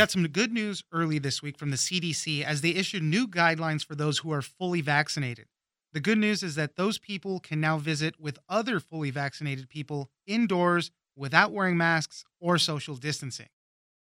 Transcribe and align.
Got 0.00 0.10
some 0.10 0.26
good 0.28 0.50
news 0.50 0.82
early 0.92 1.18
this 1.18 1.42
week 1.42 1.58
from 1.58 1.70
the 1.70 1.76
CDC 1.76 2.42
as 2.42 2.62
they 2.62 2.70
issued 2.70 3.02
new 3.02 3.28
guidelines 3.28 3.84
for 3.84 3.94
those 3.94 4.16
who 4.16 4.32
are 4.32 4.40
fully 4.40 4.80
vaccinated. 4.80 5.44
The 5.92 6.00
good 6.00 6.16
news 6.16 6.42
is 6.42 6.54
that 6.54 6.76
those 6.76 6.96
people 6.96 7.38
can 7.38 7.60
now 7.60 7.76
visit 7.76 8.18
with 8.18 8.38
other 8.48 8.80
fully 8.80 9.10
vaccinated 9.10 9.68
people 9.68 10.08
indoors 10.26 10.90
without 11.14 11.52
wearing 11.52 11.76
masks 11.76 12.24
or 12.40 12.56
social 12.56 12.96
distancing. 12.96 13.48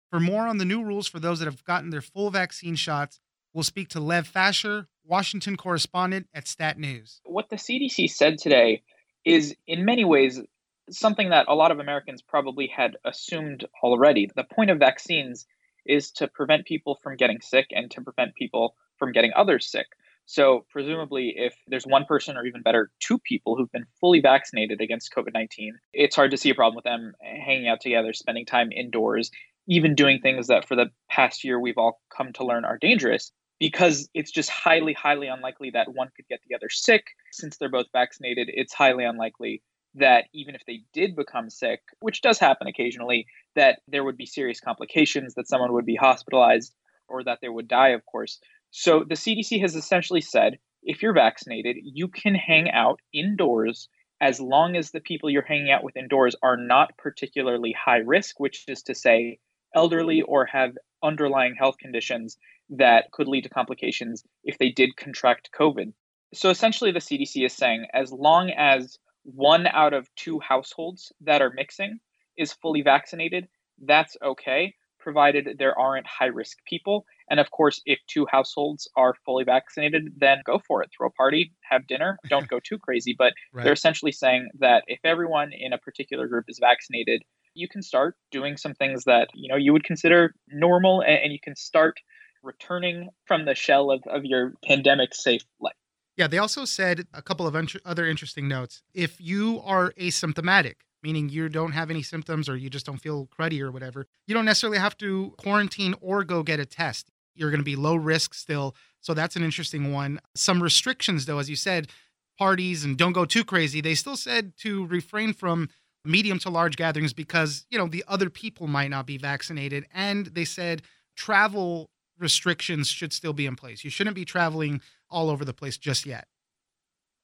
For 0.09 0.19
more 0.19 0.47
on 0.47 0.57
the 0.57 0.65
new 0.65 0.83
rules 0.83 1.07
for 1.07 1.19
those 1.19 1.37
that 1.37 1.45
have 1.45 1.63
gotten 1.63 1.91
their 1.91 2.01
full 2.01 2.31
vaccine 2.31 2.75
shots, 2.75 3.19
We'll 3.53 3.63
speak 3.63 3.89
to 3.89 3.99
Lev 3.99 4.27
Facher, 4.27 4.87
Washington 5.05 5.57
correspondent 5.57 6.27
at 6.33 6.47
Stat 6.47 6.79
News. 6.79 7.21
What 7.23 7.49
the 7.49 7.55
CDC 7.55 8.09
said 8.09 8.39
today 8.39 8.81
is, 9.23 9.55
in 9.67 9.85
many 9.85 10.03
ways, 10.03 10.41
something 10.89 11.29
that 11.29 11.45
a 11.47 11.53
lot 11.53 11.71
of 11.71 11.77
Americans 11.77 12.23
probably 12.23 12.65
had 12.65 12.97
assumed 13.05 13.65
already. 13.83 14.27
The 14.35 14.43
point 14.43 14.71
of 14.71 14.79
vaccines 14.79 15.45
is 15.85 16.11
to 16.11 16.27
prevent 16.27 16.65
people 16.65 16.99
from 17.01 17.17
getting 17.17 17.41
sick 17.41 17.67
and 17.71 17.89
to 17.91 18.01
prevent 18.01 18.35
people 18.35 18.75
from 18.97 19.11
getting 19.11 19.31
others 19.35 19.69
sick. 19.69 19.87
So, 20.25 20.65
presumably, 20.69 21.33
if 21.35 21.53
there's 21.67 21.85
one 21.85 22.05
person 22.05 22.37
or 22.37 22.45
even 22.45 22.61
better, 22.61 22.91
two 23.01 23.19
people 23.19 23.57
who've 23.57 23.71
been 23.71 23.85
fully 23.99 24.21
vaccinated 24.21 24.79
against 24.79 25.13
COVID 25.13 25.33
19, 25.33 25.77
it's 25.91 26.15
hard 26.15 26.31
to 26.31 26.37
see 26.37 26.49
a 26.49 26.55
problem 26.55 26.75
with 26.75 26.85
them 26.85 27.13
hanging 27.21 27.67
out 27.67 27.81
together, 27.81 28.13
spending 28.13 28.45
time 28.45 28.71
indoors, 28.71 29.31
even 29.67 29.95
doing 29.95 30.19
things 30.21 30.47
that 30.47 30.67
for 30.67 30.75
the 30.75 30.91
past 31.09 31.43
year 31.43 31.59
we've 31.59 31.77
all 31.77 32.01
come 32.15 32.31
to 32.33 32.45
learn 32.45 32.63
are 32.63 32.77
dangerous 32.77 33.31
because 33.59 34.09
it's 34.13 34.31
just 34.31 34.49
highly, 34.49 34.93
highly 34.93 35.27
unlikely 35.27 35.71
that 35.71 35.93
one 35.93 36.09
could 36.15 36.27
get 36.27 36.39
the 36.47 36.55
other 36.55 36.69
sick. 36.69 37.03
Since 37.31 37.57
they're 37.57 37.69
both 37.69 37.87
vaccinated, 37.91 38.49
it's 38.53 38.73
highly 38.73 39.03
unlikely 39.03 39.61
that 39.95 40.25
even 40.33 40.55
if 40.55 40.61
they 40.65 40.81
did 40.93 41.15
become 41.15 41.49
sick, 41.49 41.81
which 41.99 42.21
does 42.21 42.39
happen 42.39 42.67
occasionally, 42.67 43.27
that 43.55 43.79
there 43.87 44.03
would 44.03 44.17
be 44.17 44.25
serious 44.25 44.59
complications, 44.59 45.35
that 45.35 45.47
someone 45.47 45.73
would 45.73 45.85
be 45.85 45.95
hospitalized, 45.95 46.73
or 47.07 47.23
that 47.23 47.39
they 47.41 47.49
would 47.49 47.67
die, 47.67 47.89
of 47.89 48.05
course. 48.05 48.39
So 48.71 49.03
the 49.07 49.15
CDC 49.15 49.61
has 49.61 49.75
essentially 49.75 50.21
said 50.21 50.57
if 50.81 51.01
you're 51.01 51.13
vaccinated, 51.13 51.77
you 51.83 52.07
can 52.07 52.35
hang 52.35 52.69
out 52.69 52.99
indoors 53.13 53.87
as 54.19 54.39
long 54.39 54.75
as 54.75 54.91
the 54.91 54.99
people 54.99 55.29
you're 55.29 55.43
hanging 55.43 55.71
out 55.71 55.83
with 55.83 55.97
indoors 55.97 56.35
are 56.41 56.57
not 56.57 56.97
particularly 56.97 57.73
high 57.73 57.97
risk, 57.97 58.39
which 58.39 58.63
is 58.67 58.83
to 58.83 58.95
say, 58.95 59.39
elderly 59.75 60.21
or 60.21 60.45
have 60.45 60.77
underlying 61.03 61.55
health 61.55 61.75
conditions 61.77 62.37
that 62.69 63.11
could 63.11 63.27
lead 63.27 63.43
to 63.43 63.49
complications 63.49 64.23
if 64.43 64.57
they 64.57 64.69
did 64.69 64.95
contract 64.95 65.49
COVID. 65.57 65.93
So 66.33 66.49
essentially, 66.49 66.91
the 66.91 66.99
CDC 66.99 67.45
is 67.45 67.53
saying 67.53 67.87
as 67.93 68.11
long 68.11 68.49
as 68.49 68.97
one 69.23 69.67
out 69.67 69.93
of 69.93 70.07
two 70.15 70.39
households 70.39 71.11
that 71.21 71.41
are 71.41 71.51
mixing 71.53 71.99
is 72.37 72.53
fully 72.53 72.81
vaccinated, 72.81 73.47
that's 73.85 74.17
okay, 74.23 74.73
provided 74.99 75.57
there 75.59 75.77
aren't 75.77 76.07
high 76.07 76.27
risk 76.27 76.57
people. 76.65 77.05
And 77.29 77.39
of 77.39 77.51
course, 77.51 77.81
if 77.85 77.99
two 78.07 78.25
households 78.29 78.89
are 78.95 79.13
fully 79.25 79.43
vaccinated, 79.43 80.13
then 80.17 80.39
go 80.45 80.59
for 80.65 80.81
it. 80.81 80.89
Throw 80.95 81.07
a 81.07 81.11
party, 81.11 81.53
have 81.69 81.85
dinner, 81.87 82.17
don't 82.29 82.47
go 82.47 82.59
too 82.59 82.79
crazy. 82.79 83.15
But 83.17 83.33
right. 83.53 83.63
they're 83.63 83.73
essentially 83.73 84.11
saying 84.11 84.49
that 84.59 84.83
if 84.87 84.99
everyone 85.03 85.51
in 85.53 85.73
a 85.73 85.77
particular 85.77 86.27
group 86.27 86.45
is 86.47 86.59
vaccinated, 86.59 87.23
you 87.53 87.67
can 87.67 87.83
start 87.83 88.15
doing 88.31 88.57
some 88.57 88.73
things 88.73 89.03
that 89.03 89.29
you 89.35 89.47
know 89.47 89.57
you 89.57 89.73
would 89.73 89.83
consider 89.83 90.33
normal 90.47 91.03
and, 91.05 91.31
you 91.31 91.39
can 91.39 91.55
start 91.55 91.99
returning 92.41 93.09
from 93.25 93.45
the 93.45 93.55
shell 93.55 93.91
of, 93.91 94.01
of 94.07 94.25
your 94.25 94.53
pandemic 94.65 95.13
safe 95.13 95.43
life. 95.59 95.75
Yeah, 96.15 96.27
they 96.27 96.37
also 96.37 96.65
said 96.65 97.07
a 97.13 97.21
couple 97.21 97.47
of 97.47 97.55
other 97.85 98.07
interesting 98.07 98.47
notes. 98.47 98.83
If 98.93 99.19
you 99.19 99.61
are 99.65 99.91
asymptomatic, 99.93 100.75
meaning 101.01 101.29
you 101.29 101.49
don't 101.49 101.71
have 101.71 101.89
any 101.89 102.03
symptoms 102.03 102.47
or 102.47 102.55
you 102.55 102.69
just 102.69 102.85
don't 102.85 103.01
feel 103.01 103.27
cruddy 103.27 103.59
or 103.59 103.71
whatever, 103.71 104.05
you 104.27 104.33
don't 104.33 104.45
necessarily 104.45 104.77
have 104.77 104.97
to 104.99 105.33
quarantine 105.37 105.95
or 106.01 106.23
go 106.23 106.43
get 106.43 106.59
a 106.59 106.65
test. 106.65 107.09
You're 107.35 107.49
going 107.49 107.59
to 107.59 107.65
be 107.65 107.75
low 107.75 107.95
risk 107.95 108.35
still. 108.35 108.75
So 109.01 109.13
that's 109.13 109.35
an 109.35 109.43
interesting 109.43 109.91
one. 109.91 110.19
Some 110.35 110.61
restrictions, 110.61 111.25
though, 111.25 111.39
as 111.39 111.49
you 111.49 111.55
said, 111.55 111.89
parties 112.37 112.83
and 112.83 112.97
don't 112.97 113.13
go 113.13 113.25
too 113.25 113.43
crazy. 113.43 113.81
They 113.81 113.95
still 113.95 114.15
said 114.15 114.53
to 114.57 114.85
refrain 114.85 115.33
from 115.33 115.69
medium 116.05 116.37
to 116.39 116.49
large 116.49 116.75
gatherings 116.75 117.13
because, 117.13 117.65
you 117.69 117.77
know, 117.77 117.87
the 117.87 118.03
other 118.07 118.29
people 118.29 118.67
might 118.67 118.89
not 118.89 119.07
be 119.07 119.17
vaccinated. 119.17 119.85
And 119.93 120.27
they 120.27 120.45
said 120.45 120.83
travel 121.15 121.89
restrictions 122.19 122.87
should 122.87 123.13
still 123.13 123.33
be 123.33 123.45
in 123.45 123.55
place. 123.55 123.83
You 123.83 123.89
shouldn't 123.89 124.15
be 124.15 124.25
traveling 124.25 124.81
all 125.09 125.29
over 125.29 125.45
the 125.45 125.53
place 125.53 125.77
just 125.77 126.05
yet. 126.05 126.27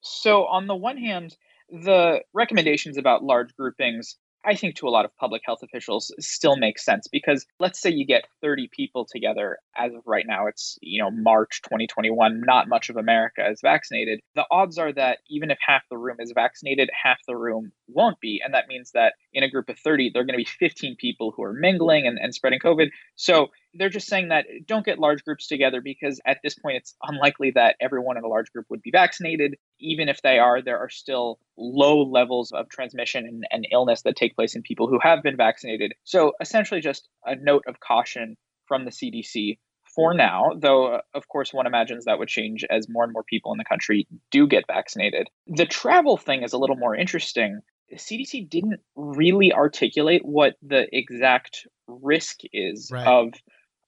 So, 0.02 0.46
on 0.46 0.68
the 0.68 0.76
one 0.76 0.98
hand, 0.98 1.36
the 1.70 2.22
recommendations 2.34 2.98
about 2.98 3.24
large 3.24 3.56
groupings 3.56 4.18
I 4.46 4.56
think 4.56 4.76
to 4.76 4.88
a 4.88 4.90
lot 4.90 5.06
of 5.06 5.16
public 5.18 5.42
health 5.46 5.60
officials 5.64 6.14
still 6.20 6.56
makes 6.56 6.86
sense 6.86 7.08
because 7.08 7.46
let's 7.60 7.80
say 7.80 7.90
you 7.90 8.06
get 8.06 8.26
30 8.42 8.70
people 8.72 9.06
together 9.06 9.58
as 9.80 9.94
of 9.94 10.02
right 10.06 10.26
now 10.28 10.48
it's 10.48 10.78
you 10.82 11.02
know 11.02 11.10
March 11.10 11.62
2021 11.64 12.42
not 12.46 12.68
much 12.68 12.90
of 12.90 12.98
America 12.98 13.48
is 13.50 13.62
vaccinated 13.62 14.20
the 14.36 14.46
odds 14.52 14.78
are 14.78 14.92
that 14.94 15.20
even 15.30 15.52
if 15.52 15.58
half 15.66 15.84
the 15.90 15.98
room 15.98 16.18
is 16.20 16.32
vaccinated 16.34 16.90
half 16.92 17.18
the 17.28 17.36
room 17.36 17.72
won't 17.88 18.20
be 18.20 18.42
and 18.44 18.54
that 18.54 18.68
means 18.68 18.92
that 18.92 19.14
in 19.34 19.44
a 19.44 19.50
group 19.50 19.70
of 19.70 19.80
30 19.80 20.12
there're 20.14 20.26
going 20.26 20.38
to 20.38 20.38
be 20.38 20.46
15 20.46 20.96
people 21.00 21.34
who 21.36 21.44
are 21.44 21.54
mingling 21.54 22.06
and, 22.06 22.20
and 22.20 22.34
spreading 22.34 22.60
covid 22.60 22.90
so 23.16 23.50
they're 23.74 23.90
just 23.90 24.08
saying 24.08 24.30
that 24.30 24.46
don't 24.66 24.86
get 24.86 25.00
large 25.00 25.24
groups 25.24 25.48
together 25.48 25.82
because 25.82 26.20
at 26.26 26.40
this 26.44 26.56
point 26.56 26.78
it's 26.78 26.96
unlikely 27.04 27.52
that 27.52 27.76
everyone 27.80 28.18
in 28.18 28.24
a 28.24 28.28
large 28.28 28.52
group 28.52 28.66
would 28.70 28.82
be 28.82 28.92
vaccinated. 28.92 29.56
Even 29.80 30.10
if 30.10 30.22
they 30.22 30.40
are, 30.40 30.62
there 30.62 30.80
are 30.80 30.90
still 30.90 31.40
low 31.58 32.02
levels 32.02 32.52
of 32.52 32.70
transmission 32.70 33.26
and, 33.26 33.44
and 33.52 33.68
illness 33.72 34.02
that 34.04 34.16
take 34.16 34.36
place 34.36 34.56
in 34.56 34.64
people 34.64 34.88
who 34.88 35.00
have 35.02 35.22
been 35.22 35.38
vaccinated. 35.38 35.94
So 36.04 36.34
essentially, 36.42 36.82
just 36.82 37.08
a 37.26 37.36
note 37.36 37.64
of 37.68 37.80
caution 37.80 38.38
from 38.66 38.86
the 38.86 38.92
CDC 38.92 39.58
for 40.00 40.14
now, 40.14 40.52
though, 40.56 40.94
uh, 40.94 41.02
of 41.14 41.28
course, 41.28 41.54
one 41.54 41.68
imagines 41.68 42.06
that 42.06 42.20
would 42.20 42.30
change 42.30 42.64
as 42.70 42.88
more 42.88 43.04
and 43.04 43.12
more 43.12 43.24
people 43.24 43.52
in 43.52 43.58
the 43.58 43.66
country 43.66 44.08
do 44.32 44.48
get 44.48 44.64
vaccinated. 44.66 45.28
The 45.46 45.66
travel 45.66 46.16
thing 46.16 46.44
is 46.44 46.54
a 46.54 46.58
little 46.58 46.78
more 46.78 46.96
interesting. 46.96 47.60
The 47.90 47.98
CDC 47.98 48.50
didn't 48.50 48.80
really 48.96 49.52
articulate 49.52 50.24
what 50.24 50.56
the 50.62 50.88
exact 50.98 51.68
risk 51.88 52.40
is 52.54 52.90
right. 52.94 53.06
of 53.06 53.34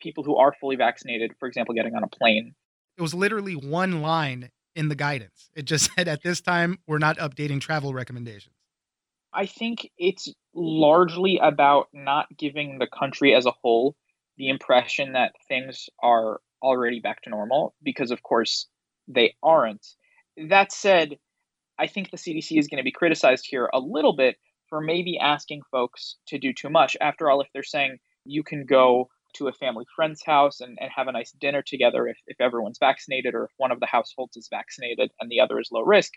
people 0.01 0.25
who 0.25 0.35
are 0.35 0.51
fully 0.59 0.75
vaccinated, 0.75 1.31
for 1.39 1.47
example, 1.47 1.75
getting 1.75 1.95
on 1.95 2.03
a 2.03 2.07
plane. 2.07 2.55
It 2.97 3.01
was 3.01 3.13
literally 3.13 3.53
one 3.53 4.01
line 4.01 4.49
in 4.75 4.89
the 4.89 4.95
guidance. 4.95 5.49
It 5.55 5.63
just 5.63 5.91
said, 5.95 6.09
at 6.09 6.23
this 6.23 6.41
time, 6.41 6.79
we're 6.87 6.97
not 6.97 7.19
updating 7.19 7.61
travel 7.61 7.93
recommendations. 7.93 8.55
I 9.33 9.45
think 9.45 9.89
it's 9.97 10.27
largely 10.53 11.39
about 11.41 11.87
not 11.93 12.25
giving 12.37 12.79
the 12.79 12.87
country 12.87 13.33
as 13.33 13.45
a 13.45 13.51
whole 13.51 13.95
the 14.41 14.49
impression 14.49 15.13
that 15.13 15.33
things 15.47 15.87
are 16.01 16.39
already 16.63 16.99
back 16.99 17.21
to 17.21 17.29
normal, 17.29 17.75
because 17.83 18.09
of 18.09 18.23
course 18.23 18.67
they 19.07 19.35
aren't. 19.43 19.85
That 20.49 20.71
said, 20.71 21.19
I 21.77 21.85
think 21.85 22.09
the 22.09 22.17
CDC 22.17 22.57
is 22.57 22.67
going 22.67 22.79
to 22.79 22.83
be 22.83 22.91
criticized 22.91 23.45
here 23.47 23.69
a 23.71 23.79
little 23.79 24.15
bit 24.15 24.37
for 24.67 24.81
maybe 24.81 25.19
asking 25.19 25.61
folks 25.69 26.15
to 26.29 26.39
do 26.39 26.53
too 26.53 26.71
much. 26.71 26.97
After 26.99 27.29
all, 27.29 27.41
if 27.41 27.49
they're 27.53 27.61
saying 27.61 27.99
you 28.25 28.41
can 28.41 28.65
go 28.65 29.09
to 29.35 29.47
a 29.47 29.53
family 29.53 29.85
friend's 29.95 30.23
house 30.25 30.59
and, 30.59 30.75
and 30.81 30.89
have 30.95 31.07
a 31.07 31.11
nice 31.11 31.31
dinner 31.39 31.61
together 31.61 32.07
if, 32.07 32.17
if 32.25 32.41
everyone's 32.41 32.79
vaccinated 32.79 33.35
or 33.35 33.43
if 33.43 33.51
one 33.57 33.71
of 33.71 33.79
the 33.79 33.85
households 33.85 34.37
is 34.37 34.49
vaccinated 34.49 35.11
and 35.19 35.29
the 35.29 35.39
other 35.39 35.59
is 35.59 35.69
low 35.71 35.83
risk 35.83 36.13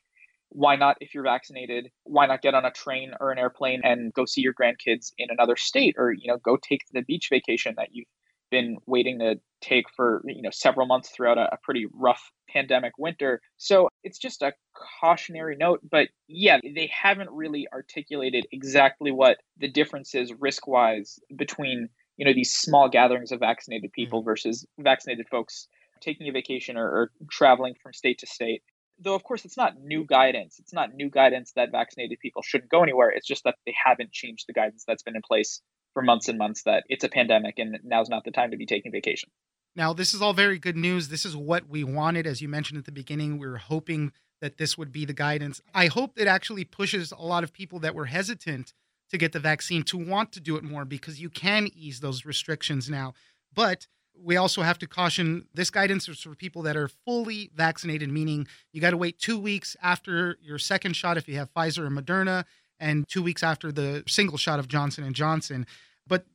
why 0.55 0.77
not 0.77 0.97
if 1.01 1.15
you're 1.15 1.25
vaccinated 1.25 1.91
why 2.05 2.27
not 2.27 2.41
get 2.41 2.55
on 2.55 2.65
a 2.65 2.71
train 2.71 3.13
or 3.21 3.33
an 3.33 3.39
airplane 3.39 3.81
and 3.83 4.13
go 4.15 4.25
see 4.25 4.41
your 4.41 4.55
grandkids 4.55 5.13
in 5.19 5.29
another 5.31 5.57
state 5.57 5.97
or 5.99 6.13
you 6.13 6.29
know 6.29 6.39
go 6.39 6.57
take 6.57 6.81
the 6.93 7.03
beach 7.03 7.29
vacation 7.31 7.75
that 7.77 7.89
you've 7.93 8.07
been 8.51 8.77
waiting 8.87 9.19
to 9.19 9.35
take 9.61 9.87
for 9.97 10.23
you 10.27 10.43
know 10.43 10.51
several 10.53 10.87
months 10.87 11.11
throughout 11.11 11.39
a, 11.39 11.53
a 11.53 11.59
pretty 11.63 11.87
rough 11.93 12.31
pandemic 12.49 12.93
winter 12.99 13.41
so 13.57 13.89
it's 14.05 14.19
just 14.19 14.43
a 14.43 14.53
cautionary 15.01 15.57
note 15.57 15.81
but 15.91 16.09
yeah 16.29 16.59
they 16.63 16.89
haven't 16.93 17.31
really 17.31 17.67
articulated 17.73 18.47
exactly 18.53 19.11
what 19.11 19.39
the 19.59 19.69
difference 19.69 20.15
is 20.15 20.33
risk 20.39 20.69
wise 20.69 21.19
between 21.35 21.89
you 22.17 22.25
know 22.25 22.33
these 22.33 22.53
small 22.53 22.89
gatherings 22.89 23.33
of 23.33 23.41
vaccinated 23.41 23.91
people 23.93 24.21
mm-hmm. 24.21 24.31
versus 24.31 24.65
vaccinated 24.79 25.27
folks 25.29 25.67
taking 26.01 26.29
a 26.29 26.33
vacation 26.33 26.77
or, 26.77 26.87
or, 26.87 27.11
traveling 27.31 27.75
from 27.83 27.93
state 27.93 28.19
to 28.19 28.27
state 28.27 28.63
though 28.99 29.15
of 29.15 29.23
course 29.23 29.45
it's 29.45 29.57
not 29.57 29.79
new 29.81 30.05
guidance 30.05 30.59
it's 30.59 30.73
not 30.73 30.95
new 30.95 31.11
guidance 31.11 31.53
that 31.57 31.71
vaccinated 31.73 32.19
people 32.21 32.43
shouldn't 32.43 32.71
go 32.71 32.83
anywhere 32.83 33.11
it's 33.11 33.27
just 33.27 33.45
that 33.45 33.57
they 33.67 33.75
haven't 33.85 34.13
changed 34.13 34.45
the 34.47 34.53
guidance 34.53 34.85
that's 34.87 35.03
been 35.03 35.17
in 35.17 35.23
place 35.23 35.61
for 35.93 36.03
months 36.03 36.29
and 36.29 36.39
months 36.39 36.63
that 36.65 36.85
it's 36.89 37.05
a 37.05 37.09
pandemic 37.09 37.59
and 37.59 37.79
now's 37.85 38.09
not 38.09 38.25
the 38.25 38.31
time 38.31 38.51
to 38.51 38.57
be 38.57 38.67
taking 38.67 38.93
vacation 38.93 39.31
Now, 39.77 39.93
this 39.93 40.15
is 40.15 40.23
all 40.23 40.33
very 40.33 40.59
good 40.59 40.77
news. 40.77 41.09
This 41.09 41.25
is 41.25 41.37
what 41.37 41.69
we 41.69 41.83
wanted. 41.83 42.27
As 42.27 42.41
you 42.41 42.49
mentioned 42.49 42.79
at 42.79 42.85
the 42.85 42.93
beginning, 42.93 43.39
we 43.39 43.47
were 43.49 43.59
hoping 43.59 44.13
that 44.41 44.57
this 44.57 44.79
would 44.79 44.93
be 44.93 45.05
the 45.05 45.13
guidance. 45.13 45.61
I 45.75 45.87
hope 45.87 46.13
it 46.17 46.29
actually 46.29 46.65
pushes 46.65 47.13
a 47.13 47.23
lot 47.23 47.45
of 47.45 47.53
people 47.53 47.81
that 47.81 47.95
were 47.95 48.07
hesitant 48.07 48.73
to 49.11 49.19
get 49.19 49.33
the 49.33 49.41
vaccine 49.41 49.83
to 49.85 49.99
want 49.99 50.33
to 50.33 50.41
do 50.41 50.57
it 50.57 50.65
more 50.65 50.85
because 50.85 51.21
you 51.21 51.29
can 51.29 51.69
ease 51.75 52.01
those 52.01 52.25
restrictions 52.25 52.89
now. 52.89 53.15
But 53.53 53.87
we 54.23 54.37
also 54.37 54.63
have 54.63 54.79
to 54.79 54.87
caution 54.87 55.47
this 55.55 55.71
guidance 55.71 56.09
is 56.09 56.21
for 56.21 56.35
people 56.35 56.63
that 56.63 56.77
are 56.77 56.89
fully 56.89 57.51
vaccinated, 57.55 58.09
meaning 58.09 58.47
you 58.73 58.81
got 58.81 58.91
to 58.91 58.97
wait 58.97 59.19
two 59.19 59.39
weeks 59.39 59.77
after 59.83 60.39
your 60.41 60.59
second 60.59 60.95
shot 60.95 61.17
if 61.17 61.29
you 61.29 61.37
have 61.37 61.53
Pfizer 61.53 61.81
or 61.81 61.91
Moderna, 61.91 62.45
and 62.79 63.09
two 63.09 63.23
weeks 63.23 63.43
after 63.43 63.71
the 63.71 64.03
single 64.07 64.39
shot 64.39 64.59
of 64.59 64.69
Johnson 64.69 65.05
and 65.05 65.15
Johnson. 65.15 65.67
But 66.07 66.27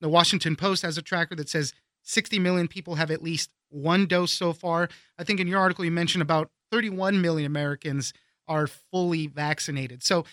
the 0.00 0.08
Washington 0.08 0.56
Post 0.56 0.82
has 0.82 0.98
a 0.98 1.02
tracker 1.02 1.34
that 1.36 1.48
says 1.48 1.72
60 2.02 2.38
million 2.38 2.68
people 2.68 2.96
have 2.96 3.10
at 3.10 3.22
least 3.22 3.50
one 3.70 4.06
dose 4.06 4.32
so 4.32 4.52
far. 4.52 4.88
I 5.18 5.24
think 5.24 5.40
in 5.40 5.46
your 5.46 5.60
article 5.60 5.84
you 5.84 5.90
mentioned 5.90 6.22
about 6.22 6.50
31 6.70 7.20
million 7.20 7.46
Americans 7.46 8.12
are 8.46 8.66
fully 8.66 9.26
vaccinated. 9.26 10.02
So 10.02 10.24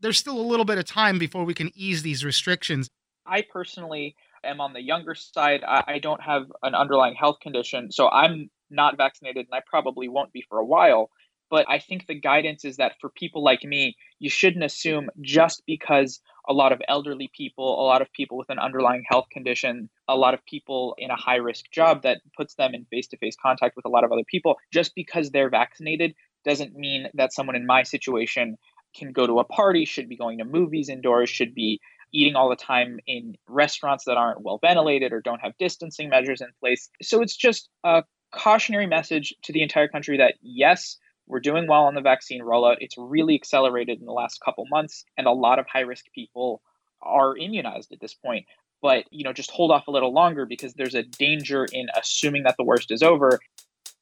there's 0.00 0.18
still 0.18 0.38
a 0.38 0.42
little 0.42 0.64
bit 0.64 0.78
of 0.78 0.84
time 0.84 1.18
before 1.18 1.44
we 1.44 1.54
can 1.54 1.70
ease 1.74 2.02
these 2.02 2.24
restrictions. 2.24 2.88
I 3.26 3.42
personally 3.42 4.14
am 4.46 4.60
on 4.60 4.72
the 4.72 4.82
younger 4.82 5.14
side. 5.14 5.62
I, 5.66 5.84
I 5.86 5.98
don't 5.98 6.22
have 6.22 6.44
an 6.62 6.74
underlying 6.74 7.14
health 7.14 7.40
condition, 7.40 7.92
so 7.92 8.08
I'm 8.08 8.50
not 8.70 8.96
vaccinated 8.96 9.46
and 9.50 9.54
I 9.54 9.62
probably 9.66 10.08
won't 10.08 10.32
be 10.32 10.44
for 10.48 10.58
a 10.58 10.64
while. 10.64 11.10
But 11.48 11.66
I 11.68 11.78
think 11.78 12.06
the 12.06 12.18
guidance 12.18 12.64
is 12.64 12.78
that 12.78 12.94
for 13.00 13.08
people 13.08 13.44
like 13.44 13.62
me, 13.62 13.96
you 14.18 14.28
shouldn't 14.28 14.64
assume 14.64 15.10
just 15.20 15.62
because 15.64 16.20
a 16.48 16.52
lot 16.52 16.72
of 16.72 16.82
elderly 16.88 17.30
people, 17.36 17.80
a 17.80 17.86
lot 17.86 18.02
of 18.02 18.12
people 18.12 18.36
with 18.36 18.50
an 18.50 18.58
underlying 18.58 19.04
health 19.08 19.26
condition, 19.30 19.88
a 20.08 20.16
lot 20.16 20.34
of 20.34 20.44
people 20.44 20.96
in 20.98 21.10
a 21.10 21.16
high 21.16 21.36
risk 21.36 21.66
job 21.70 22.02
that 22.02 22.20
puts 22.36 22.54
them 22.54 22.74
in 22.74 22.84
face 22.86 23.06
to 23.08 23.16
face 23.18 23.36
contact 23.40 23.76
with 23.76 23.84
a 23.84 23.88
lot 23.88 24.02
of 24.02 24.10
other 24.10 24.24
people, 24.28 24.56
just 24.72 24.92
because 24.96 25.30
they're 25.30 25.50
vaccinated 25.50 26.14
doesn't 26.44 26.74
mean 26.74 27.06
that 27.14 27.32
someone 27.32 27.56
in 27.56 27.66
my 27.66 27.84
situation 27.84 28.56
can 28.96 29.12
go 29.12 29.26
to 29.26 29.38
a 29.38 29.44
party, 29.44 29.84
should 29.84 30.08
be 30.08 30.16
going 30.16 30.38
to 30.38 30.44
movies 30.44 30.88
indoors, 30.88 31.28
should 31.28 31.54
be 31.54 31.80
eating 32.12 32.36
all 32.36 32.48
the 32.48 32.56
time 32.56 32.98
in 33.06 33.36
restaurants 33.48 34.04
that 34.04 34.16
aren't 34.16 34.42
well 34.42 34.58
ventilated 34.58 35.12
or 35.12 35.20
don't 35.20 35.40
have 35.40 35.52
distancing 35.58 36.08
measures 36.08 36.40
in 36.40 36.48
place. 36.60 36.88
So 37.02 37.22
it's 37.22 37.36
just 37.36 37.68
a 37.84 38.04
cautionary 38.32 38.86
message 38.86 39.34
to 39.44 39.52
the 39.52 39.62
entire 39.62 39.88
country 39.88 40.18
that 40.18 40.34
yes, 40.42 40.98
we're 41.26 41.40
doing 41.40 41.66
well 41.66 41.84
on 41.84 41.94
the 41.94 42.00
vaccine 42.00 42.42
rollout. 42.42 42.76
It's 42.80 42.96
really 42.96 43.34
accelerated 43.34 44.00
in 44.00 44.06
the 44.06 44.12
last 44.12 44.40
couple 44.44 44.64
months, 44.70 45.04
and 45.16 45.26
a 45.26 45.32
lot 45.32 45.58
of 45.58 45.66
high 45.66 45.80
risk 45.80 46.04
people 46.14 46.62
are 47.02 47.36
immunized 47.36 47.92
at 47.92 48.00
this 48.00 48.14
point. 48.14 48.46
But 48.82 49.04
you 49.10 49.24
know, 49.24 49.32
just 49.32 49.50
hold 49.50 49.70
off 49.70 49.88
a 49.88 49.90
little 49.90 50.12
longer 50.12 50.46
because 50.46 50.74
there's 50.74 50.94
a 50.94 51.02
danger 51.02 51.66
in 51.72 51.86
assuming 51.98 52.44
that 52.44 52.56
the 52.56 52.64
worst 52.64 52.90
is 52.90 53.02
over. 53.02 53.40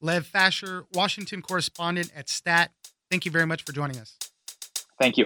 Lev 0.01 0.29
Facher, 0.31 0.85
Washington 0.93 1.41
correspondent 1.41 2.11
at 2.15 2.29
STAT. 2.29 2.71
Thank 3.09 3.25
you 3.25 3.31
very 3.31 3.47
much 3.47 3.63
for 3.63 3.71
joining 3.71 3.97
us. 3.97 4.17
Thank 4.99 5.17
you. 5.17 5.25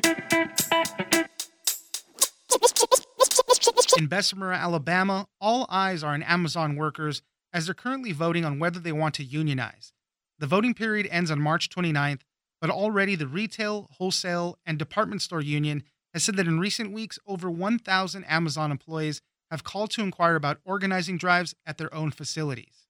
In 3.98 4.08
Bessemer, 4.08 4.54
Alabama, 4.54 5.28
all 5.42 5.66
eyes 5.70 6.04
are 6.04 6.14
on 6.14 6.24
Amazon 6.24 6.76
workers 6.76 7.22
as 7.52 7.66
they're 7.66 7.74
currently 7.74 8.12
voting 8.12 8.46
on 8.46 8.60
whether 8.60 8.80
they 8.80 8.92
want 8.92 9.16
to 9.16 9.24
unionize. 9.24 9.92
The 10.38 10.48
voting 10.48 10.74
period 10.74 11.08
ends 11.12 11.32
on 11.32 11.42
March 11.42 11.70
29th, 11.70 12.22
but 12.62 12.70
already 12.70 13.16
the 13.16 13.28
retail, 13.28 13.90
wholesale, 13.98 14.58
and 14.66 14.78
department 14.78 15.22
store 15.22 15.42
union 15.42 15.84
has 16.14 16.24
said 16.24 16.38
that 16.38 16.48
in 16.48 16.60
recent 16.60 16.92
weeks, 16.92 17.20
over 17.28 17.50
1,000 17.50 18.24
Amazon 18.26 18.72
employees 18.72 19.22
have 19.52 19.64
called 19.64 19.92
to 19.92 20.02
inquire 20.02 20.36
about 20.36 20.60
organizing 20.64 21.18
drives 21.18 21.56
at 21.66 21.78
their 21.78 21.94
own 21.94 22.12
facilities. 22.12 22.88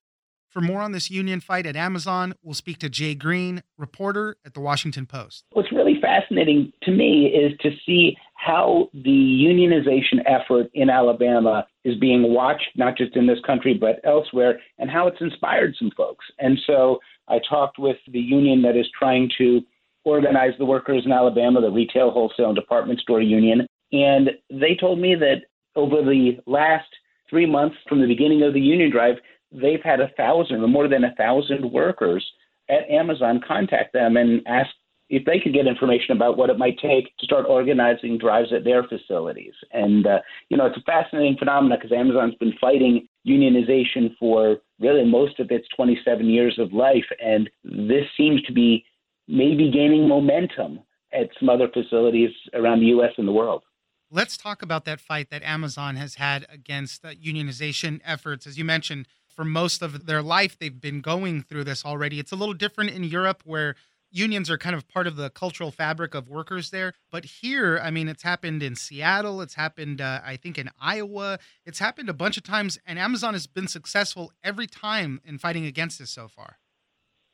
For 0.48 0.60
more 0.60 0.80
on 0.80 0.92
this 0.92 1.10
union 1.10 1.40
fight 1.40 1.64
at 1.64 1.76
Amazon, 1.76 2.34
we'll 2.42 2.54
speak 2.54 2.78
to 2.78 2.88
Jay 2.88 3.14
Greene, 3.14 3.62
reporter 3.78 4.36
at 4.44 4.52
the 4.54 4.60
Washington 4.60 5.06
Post. 5.06 5.44
What's 5.52 5.70
really 5.70 6.00
fascinating 6.00 6.72
to 6.82 6.90
me 6.90 7.26
is 7.26 7.56
to 7.60 7.70
see 7.86 8.16
how 8.40 8.88
the 8.94 9.10
unionization 9.10 10.20
effort 10.24 10.68
in 10.72 10.88
Alabama 10.88 11.66
is 11.84 11.94
being 11.98 12.32
watched, 12.32 12.68
not 12.74 12.96
just 12.96 13.14
in 13.14 13.26
this 13.26 13.38
country, 13.46 13.74
but 13.74 14.00
elsewhere, 14.02 14.58
and 14.78 14.90
how 14.90 15.06
it's 15.06 15.20
inspired 15.20 15.74
some 15.78 15.90
folks. 15.94 16.24
And 16.38 16.58
so 16.66 16.98
I 17.28 17.38
talked 17.48 17.78
with 17.78 17.98
the 18.10 18.18
union 18.18 18.62
that 18.62 18.76
is 18.76 18.86
trying 18.98 19.30
to 19.36 19.60
organize 20.04 20.52
the 20.58 20.64
workers 20.64 21.02
in 21.04 21.12
Alabama, 21.12 21.60
the 21.60 21.70
retail, 21.70 22.10
wholesale, 22.10 22.46
and 22.46 22.56
department 22.56 23.00
store 23.00 23.20
union. 23.20 23.66
And 23.92 24.30
they 24.48 24.74
told 24.74 24.98
me 24.98 25.14
that 25.16 25.42
over 25.76 25.96
the 25.96 26.38
last 26.46 26.88
three 27.28 27.46
months 27.46 27.76
from 27.90 28.00
the 28.00 28.06
beginning 28.06 28.42
of 28.42 28.54
the 28.54 28.60
union 28.60 28.90
drive, 28.90 29.16
they've 29.52 29.82
had 29.84 30.00
a 30.00 30.12
thousand 30.16 30.62
or 30.62 30.68
more 30.68 30.88
than 30.88 31.04
a 31.04 31.14
thousand 31.16 31.70
workers 31.70 32.24
at 32.70 32.88
Amazon 32.88 33.40
contact 33.46 33.92
them 33.92 34.16
and 34.16 34.40
ask 34.46 34.70
if 35.10 35.24
they 35.24 35.40
could 35.40 35.52
get 35.52 35.66
information 35.66 36.16
about 36.16 36.38
what 36.38 36.50
it 36.50 36.56
might 36.56 36.78
take 36.78 37.16
to 37.18 37.26
start 37.26 37.44
organizing 37.48 38.16
drives 38.16 38.52
at 38.52 38.62
their 38.62 38.84
facilities. 38.84 39.52
And, 39.72 40.06
uh, 40.06 40.20
you 40.48 40.56
know, 40.56 40.66
it's 40.66 40.76
a 40.76 40.82
fascinating 40.82 41.36
phenomenon 41.36 41.78
because 41.78 41.94
Amazon's 41.94 42.36
been 42.36 42.54
fighting 42.60 43.08
unionization 43.26 44.16
for 44.18 44.58
really 44.78 45.04
most 45.04 45.40
of 45.40 45.50
its 45.50 45.66
27 45.76 46.26
years 46.26 46.58
of 46.60 46.72
life. 46.72 47.04
And 47.22 47.50
this 47.64 48.04
seems 48.16 48.40
to 48.42 48.52
be 48.52 48.84
maybe 49.26 49.70
gaining 49.72 50.06
momentum 50.06 50.78
at 51.12 51.28
some 51.40 51.48
other 51.48 51.68
facilities 51.68 52.30
around 52.54 52.78
the 52.78 52.86
U.S. 52.86 53.10
and 53.18 53.26
the 53.26 53.32
world. 53.32 53.64
Let's 54.12 54.36
talk 54.36 54.62
about 54.62 54.84
that 54.84 55.00
fight 55.00 55.30
that 55.30 55.42
Amazon 55.42 55.96
has 55.96 56.14
had 56.14 56.46
against 56.48 57.02
unionization 57.02 58.00
efforts. 58.04 58.46
As 58.46 58.56
you 58.56 58.64
mentioned, 58.64 59.08
for 59.28 59.44
most 59.44 59.82
of 59.82 60.06
their 60.06 60.22
life, 60.22 60.56
they've 60.56 60.80
been 60.80 61.00
going 61.00 61.42
through 61.42 61.64
this 61.64 61.84
already. 61.84 62.20
It's 62.20 62.32
a 62.32 62.36
little 62.36 62.54
different 62.54 62.90
in 62.90 63.02
Europe 63.04 63.42
where 63.44 63.74
unions 64.10 64.50
are 64.50 64.58
kind 64.58 64.74
of 64.74 64.88
part 64.88 65.06
of 65.06 65.16
the 65.16 65.30
cultural 65.30 65.70
fabric 65.70 66.14
of 66.14 66.28
workers 66.28 66.70
there. 66.70 66.94
But 67.10 67.24
here, 67.24 67.78
I 67.82 67.90
mean, 67.90 68.08
it's 68.08 68.22
happened 68.22 68.62
in 68.62 68.74
Seattle, 68.74 69.40
it's 69.40 69.54
happened, 69.54 70.00
uh, 70.00 70.20
I 70.24 70.36
think, 70.36 70.58
in 70.58 70.70
Iowa, 70.80 71.38
it's 71.64 71.78
happened 71.78 72.08
a 72.08 72.14
bunch 72.14 72.36
of 72.36 72.42
times, 72.42 72.78
and 72.86 72.98
Amazon 72.98 73.34
has 73.34 73.46
been 73.46 73.68
successful 73.68 74.32
every 74.42 74.66
time 74.66 75.20
in 75.24 75.38
fighting 75.38 75.64
against 75.64 75.98
this 75.98 76.10
so 76.10 76.28
far. 76.28 76.58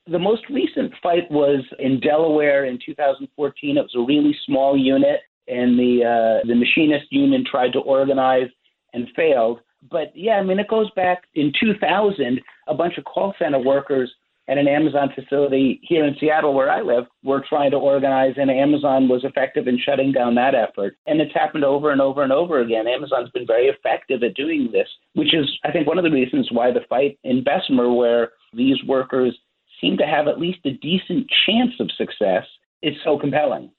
The 0.09 0.19
most 0.19 0.43
recent 0.49 0.93
fight 1.03 1.29
was 1.31 1.65
in 1.81 1.99
Delaware 1.99 2.65
in 2.65 2.79
2014. 2.85 3.77
It 3.77 3.81
was 3.81 3.95
a 3.97 4.01
really 4.01 4.37
small 4.47 4.77
unit, 4.77 5.21
and 5.49 5.77
the 5.77 6.05
uh, 6.05 6.47
the 6.47 6.55
machinist 6.55 7.07
union 7.11 7.45
tried 7.45 7.73
to 7.73 7.81
organize 7.81 8.49
and 8.93 9.09
failed. 9.17 9.61
But 9.91 10.13
yeah, 10.15 10.35
I 10.35 10.45
mean, 10.45 10.61
it 10.61 10.69
goes 10.69 10.91
back 10.95 11.25
in 11.35 11.53
2000. 11.61 12.41
A 12.69 12.75
bunch 12.75 12.99
of 12.99 13.05
call 13.05 13.35
center 13.37 13.59
workers 13.59 14.13
at 14.49 14.59
an 14.59 14.69
Amazon 14.69 15.11
facility 15.15 15.81
here 15.83 16.05
in 16.05 16.15
Seattle, 16.21 16.55
where 16.55 16.71
I 16.71 16.81
live, 16.81 17.05
were 17.25 17.45
trying 17.49 17.73
to 17.73 17.77
organize, 17.77 18.35
and 18.37 18.51
Amazon 18.51 19.09
was 19.09 19.25
effective 19.25 19.67
in 19.67 19.79
shutting 19.79 20.13
down 20.13 20.37
that 20.37 20.55
effort. 20.55 20.97
And 21.07 21.21
it's 21.21 21.35
happened 21.35 21.65
over 21.65 21.91
and 21.91 22.01
over 22.01 22.23
and 22.23 22.33
over 22.33 22.61
again. 22.61 22.87
Amazon's 22.87 23.31
been 23.31 23.47
very 23.47 23.67
effective 23.67 24.23
at 24.23 24.35
doing 24.35 24.71
this, 24.73 24.89
which 25.15 25.35
is, 25.35 25.51
I 25.65 25.73
think, 25.73 25.87
one 25.87 25.99
of 25.99 26.05
the 26.05 26.11
reasons 26.11 26.49
why 26.53 26.71
the 26.71 26.85
fight 26.89 27.19
in 27.25 27.43
Bessemer, 27.43 27.93
where 27.93 28.31
these 28.53 28.83
workers 28.85 29.37
seem 29.81 29.97
to 29.99 30.07
have 30.07 30.29
at 30.29 30.39
least 30.41 30.61
a 30.65 30.73
decent 30.73 31.31
chance 31.45 31.73
of 31.81 31.91
success, 31.93 32.45
is 32.83 32.95
so 33.05 33.19
compelling. 33.19 33.71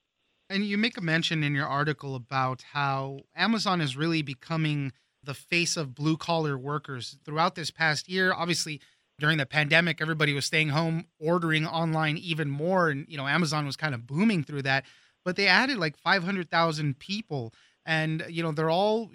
And 0.49 0.65
you 0.65 0.77
make 0.77 0.97
a 0.97 1.01
mention 1.01 1.43
in 1.43 1.55
your 1.55 1.67
article 1.67 2.15
about 2.15 2.63
how 2.73 3.19
Amazon 3.35 3.81
is 3.81 3.97
really 3.97 4.21
becoming 4.21 4.91
the 5.23 5.33
face 5.33 5.75
of 5.75 5.93
blue 5.93 6.17
collar 6.17 6.57
workers 6.57 7.17
throughout 7.25 7.55
this 7.55 7.69
past 7.69 8.07
year. 8.07 8.33
Obviously, 8.33 8.79
during 9.19 9.37
the 9.37 9.45
pandemic, 9.45 10.01
everybody 10.01 10.33
was 10.33 10.45
staying 10.45 10.69
home, 10.69 11.05
ordering 11.19 11.65
online 11.65 12.17
even 12.17 12.49
more. 12.49 12.89
And, 12.89 13.05
you 13.09 13.17
know, 13.17 13.27
Amazon 13.27 13.65
was 13.65 13.75
kind 13.75 13.95
of 13.95 14.05
booming 14.05 14.43
through 14.43 14.63
that. 14.63 14.85
But 15.25 15.35
they 15.35 15.47
added 15.47 15.77
like 15.77 15.97
500,000 15.97 16.99
people. 16.99 17.53
And, 17.85 18.23
you 18.29 18.43
know, 18.43 18.51
they're 18.51 18.69
all 18.69 19.09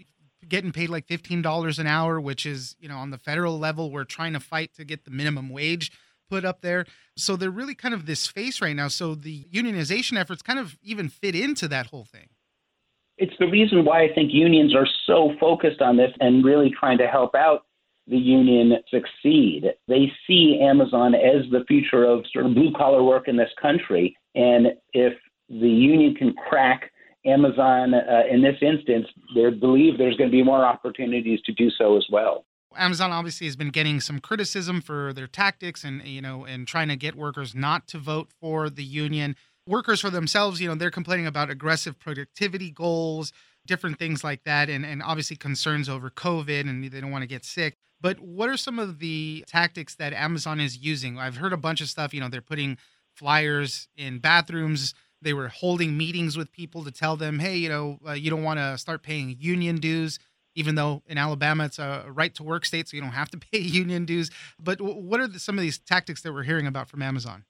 getting 0.48 0.72
paid 0.72 0.90
like 0.90 1.06
$15 1.06 1.78
an 1.78 1.86
hour, 1.86 2.20
which 2.20 2.44
is, 2.44 2.76
you 2.80 2.88
know, 2.88 2.96
on 2.96 3.10
the 3.10 3.18
federal 3.18 3.58
level, 3.58 3.90
we're 3.90 4.04
trying 4.04 4.32
to 4.32 4.40
fight 4.40 4.74
to 4.74 4.84
get 4.84 5.04
the 5.04 5.10
minimum 5.10 5.48
wage 5.50 5.92
put 6.28 6.44
up 6.44 6.62
there. 6.62 6.84
So 7.16 7.36
they're 7.36 7.50
really 7.50 7.74
kind 7.74 7.94
of 7.94 8.06
this 8.06 8.26
face 8.26 8.60
right 8.60 8.74
now. 8.74 8.88
So 8.88 9.14
the 9.14 9.44
unionization 9.52 10.18
efforts 10.18 10.42
kind 10.42 10.58
of 10.58 10.78
even 10.82 11.08
fit 11.08 11.36
into 11.36 11.68
that 11.68 11.86
whole 11.86 12.04
thing. 12.04 12.28
It's 13.18 13.34
the 13.38 13.46
reason 13.46 13.84
why 13.84 14.02
I 14.02 14.12
think 14.12 14.32
unions 14.32 14.74
are 14.74 14.88
so 15.06 15.32
focused 15.38 15.80
on 15.80 15.96
this 15.96 16.10
and 16.18 16.44
really 16.44 16.70
trying 16.70 16.98
to 16.98 17.06
help 17.06 17.34
out 17.34 17.66
the 18.06 18.16
union 18.16 18.72
succeed. 18.90 19.64
They 19.88 20.10
see 20.26 20.58
Amazon 20.60 21.14
as 21.14 21.48
the 21.50 21.64
future 21.68 22.04
of 22.04 22.24
sort 22.32 22.46
of 22.46 22.54
blue 22.54 22.72
collar 22.76 23.02
work 23.02 23.28
in 23.28 23.36
this 23.36 23.50
country. 23.60 24.16
And 24.34 24.68
if 24.92 25.14
the 25.48 25.68
union 25.68 26.14
can 26.14 26.34
crack 26.48 26.90
Amazon 27.24 27.94
uh, 27.94 28.22
in 28.30 28.42
this 28.42 28.56
instance, 28.60 29.06
they 29.34 29.50
believe 29.50 29.98
there's 29.98 30.16
going 30.16 30.30
to 30.30 30.36
be 30.36 30.42
more 30.42 30.64
opportunities 30.64 31.40
to 31.42 31.52
do 31.52 31.70
so 31.70 31.96
as 31.96 32.04
well. 32.10 32.44
Amazon 32.76 33.12
obviously 33.12 33.46
has 33.46 33.56
been 33.56 33.70
getting 33.70 34.00
some 34.00 34.18
criticism 34.18 34.80
for 34.80 35.12
their 35.12 35.26
tactics 35.26 35.84
and 35.84 36.02
you 36.06 36.22
know 36.22 36.46
and 36.46 36.66
trying 36.66 36.88
to 36.88 36.96
get 36.96 37.14
workers 37.14 37.54
not 37.54 37.86
to 37.88 37.98
vote 37.98 38.30
for 38.40 38.70
the 38.70 38.84
union. 38.84 39.36
Workers 39.66 40.00
for 40.00 40.10
themselves, 40.10 40.60
you 40.60 40.66
know, 40.66 40.74
they're 40.74 40.90
complaining 40.90 41.26
about 41.26 41.48
aggressive 41.48 41.98
productivity 42.00 42.70
goals, 42.70 43.32
different 43.66 43.98
things 43.98 44.24
like 44.24 44.44
that, 44.44 44.68
and, 44.68 44.84
and 44.84 45.02
obviously 45.02 45.36
concerns 45.36 45.88
over 45.88 46.10
COVID 46.10 46.62
and 46.68 46.84
they 46.84 47.00
don't 47.00 47.10
want 47.10 47.22
to 47.22 47.28
get 47.28 47.44
sick. 47.44 47.76
But 48.00 48.18
what 48.18 48.48
are 48.48 48.56
some 48.56 48.80
of 48.80 48.98
the 48.98 49.44
tactics 49.46 49.94
that 49.94 50.12
Amazon 50.12 50.60
is 50.60 50.78
using? 50.78 51.18
I've 51.18 51.36
heard 51.36 51.52
a 51.52 51.56
bunch 51.56 51.80
of 51.80 51.88
stuff. 51.88 52.12
You 52.12 52.20
know, 52.20 52.28
they're 52.28 52.40
putting 52.40 52.76
flyers 53.14 53.88
in 53.96 54.18
bathrooms. 54.18 54.92
They 55.22 55.32
were 55.32 55.48
holding 55.48 55.96
meetings 55.96 56.36
with 56.36 56.50
people 56.50 56.82
to 56.82 56.90
tell 56.90 57.16
them, 57.16 57.38
hey, 57.38 57.56
you 57.56 57.68
know, 57.68 58.00
uh, 58.06 58.12
you 58.12 58.28
don't 58.28 58.42
want 58.42 58.58
to 58.58 58.76
start 58.76 59.04
paying 59.04 59.36
union 59.38 59.76
dues, 59.76 60.18
even 60.56 60.74
though 60.74 61.02
in 61.06 61.16
Alabama 61.16 61.66
it's 61.66 61.78
a 61.78 62.06
right 62.08 62.34
to 62.34 62.42
work 62.42 62.64
state, 62.64 62.88
so 62.88 62.96
you 62.96 63.00
don't 63.00 63.12
have 63.12 63.30
to 63.30 63.38
pay 63.52 63.58
union 63.58 64.04
dues. 64.04 64.30
But 64.58 64.80
what 64.80 65.20
are 65.20 65.28
the, 65.28 65.38
some 65.38 65.56
of 65.56 65.62
these 65.62 65.78
tactics 65.78 66.22
that 66.22 66.32
we're 66.32 66.42
hearing 66.42 66.66
about 66.66 66.88
from 66.88 67.02
Amazon? 67.02 67.44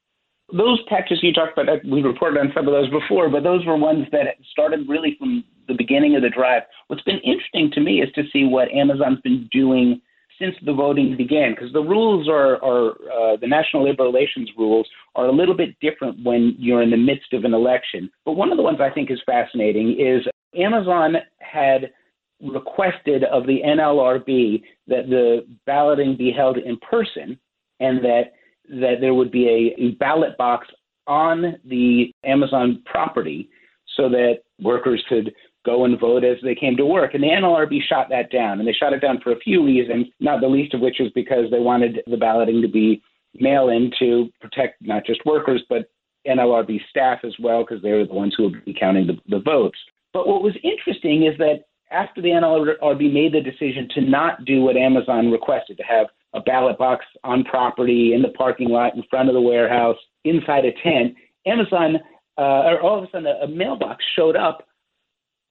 Those 0.52 0.84
tactics 0.86 1.22
you 1.22 1.32
talked 1.32 1.56
about, 1.56 1.82
we 1.82 2.02
reported 2.02 2.38
on 2.38 2.52
some 2.54 2.68
of 2.68 2.74
those 2.74 2.90
before, 2.90 3.30
but 3.30 3.42
those 3.42 3.64
were 3.64 3.78
ones 3.78 4.06
that 4.12 4.26
started 4.50 4.86
really 4.86 5.16
from 5.18 5.44
the 5.68 5.74
beginning 5.74 6.16
of 6.16 6.22
the 6.22 6.28
drive. 6.30 6.62
What's 6.88 7.02
been 7.02 7.20
interesting 7.20 7.70
to 7.72 7.80
me 7.80 8.02
is 8.02 8.12
to 8.14 8.22
see 8.32 8.44
what 8.44 8.68
Amazon's 8.72 9.20
been 9.20 9.48
doing 9.52 10.00
since 10.38 10.54
the 10.64 10.72
voting 10.72 11.16
began, 11.16 11.54
because 11.54 11.72
the 11.72 11.82
rules 11.82 12.28
are, 12.28 12.62
are 12.64 12.90
uh, 12.90 13.36
the 13.40 13.46
national 13.46 13.84
labor 13.84 14.04
relations 14.04 14.50
rules 14.56 14.88
are 15.14 15.26
a 15.26 15.32
little 15.32 15.56
bit 15.56 15.78
different 15.80 16.22
when 16.24 16.56
you're 16.58 16.82
in 16.82 16.90
the 16.90 16.96
midst 16.96 17.32
of 17.32 17.44
an 17.44 17.54
election. 17.54 18.10
But 18.24 18.32
one 18.32 18.50
of 18.50 18.56
the 18.56 18.62
ones 18.62 18.78
I 18.80 18.90
think 18.90 19.10
is 19.10 19.20
fascinating 19.24 20.00
is 20.00 20.26
Amazon 20.56 21.16
had 21.38 21.92
requested 22.40 23.24
of 23.24 23.46
the 23.46 23.60
NLRB 23.64 24.62
that 24.88 25.08
the 25.08 25.46
balloting 25.66 26.16
be 26.16 26.32
held 26.32 26.58
in 26.58 26.76
person 26.78 27.38
and 27.80 28.02
that 28.04 28.32
that 28.68 28.96
there 29.00 29.14
would 29.14 29.30
be 29.30 29.48
a, 29.78 29.80
a 29.80 29.90
ballot 29.92 30.36
box 30.38 30.66
on 31.06 31.56
the 31.64 32.12
Amazon 32.24 32.82
property 32.86 33.48
so 33.96 34.08
that 34.08 34.38
workers 34.60 35.02
could 35.08 35.32
go 35.64 35.84
and 35.84 35.98
vote 35.98 36.24
as 36.24 36.38
they 36.42 36.54
came 36.54 36.76
to 36.76 36.86
work. 36.86 37.14
And 37.14 37.22
the 37.22 37.28
NLRB 37.28 37.80
shot 37.88 38.08
that 38.10 38.30
down. 38.30 38.58
And 38.58 38.68
they 38.68 38.72
shot 38.72 38.92
it 38.92 39.00
down 39.00 39.20
for 39.20 39.32
a 39.32 39.38
few 39.38 39.64
reasons, 39.64 40.06
not 40.20 40.40
the 40.40 40.48
least 40.48 40.74
of 40.74 40.80
which 40.80 40.96
was 40.98 41.10
because 41.14 41.50
they 41.50 41.60
wanted 41.60 42.00
the 42.06 42.16
balloting 42.16 42.62
to 42.62 42.68
be 42.68 43.02
mail 43.34 43.68
in 43.68 43.90
to 43.98 44.28
protect 44.40 44.82
not 44.82 45.06
just 45.06 45.24
workers, 45.24 45.62
but 45.68 45.90
NLRB 46.26 46.78
staff 46.90 47.20
as 47.24 47.34
well, 47.40 47.64
because 47.64 47.82
they 47.82 47.92
were 47.92 48.06
the 48.06 48.14
ones 48.14 48.34
who 48.36 48.44
would 48.44 48.64
be 48.64 48.74
counting 48.78 49.06
the, 49.06 49.18
the 49.28 49.42
votes. 49.42 49.78
But 50.12 50.28
what 50.28 50.42
was 50.42 50.54
interesting 50.62 51.24
is 51.24 51.36
that 51.38 51.64
after 51.90 52.22
the 52.22 52.28
NLRB 52.28 53.12
made 53.12 53.32
the 53.32 53.40
decision 53.40 53.88
to 53.94 54.00
not 54.00 54.44
do 54.44 54.62
what 54.62 54.76
Amazon 54.76 55.30
requested, 55.30 55.76
to 55.78 55.82
have 55.82 56.06
a 56.34 56.40
ballot 56.40 56.78
box 56.78 57.04
on 57.24 57.44
property 57.44 58.14
in 58.14 58.22
the 58.22 58.28
parking 58.30 58.68
lot 58.68 58.94
in 58.94 59.02
front 59.10 59.28
of 59.28 59.34
the 59.34 59.40
warehouse 59.40 59.96
inside 60.24 60.64
a 60.64 60.72
tent, 60.82 61.14
Amazon, 61.46 61.96
uh, 62.38 62.64
or 62.64 62.80
all 62.80 62.98
of 62.98 63.04
a 63.04 63.10
sudden, 63.10 63.26
a, 63.26 63.44
a 63.44 63.48
mailbox 63.48 64.04
showed 64.16 64.36
up 64.36 64.66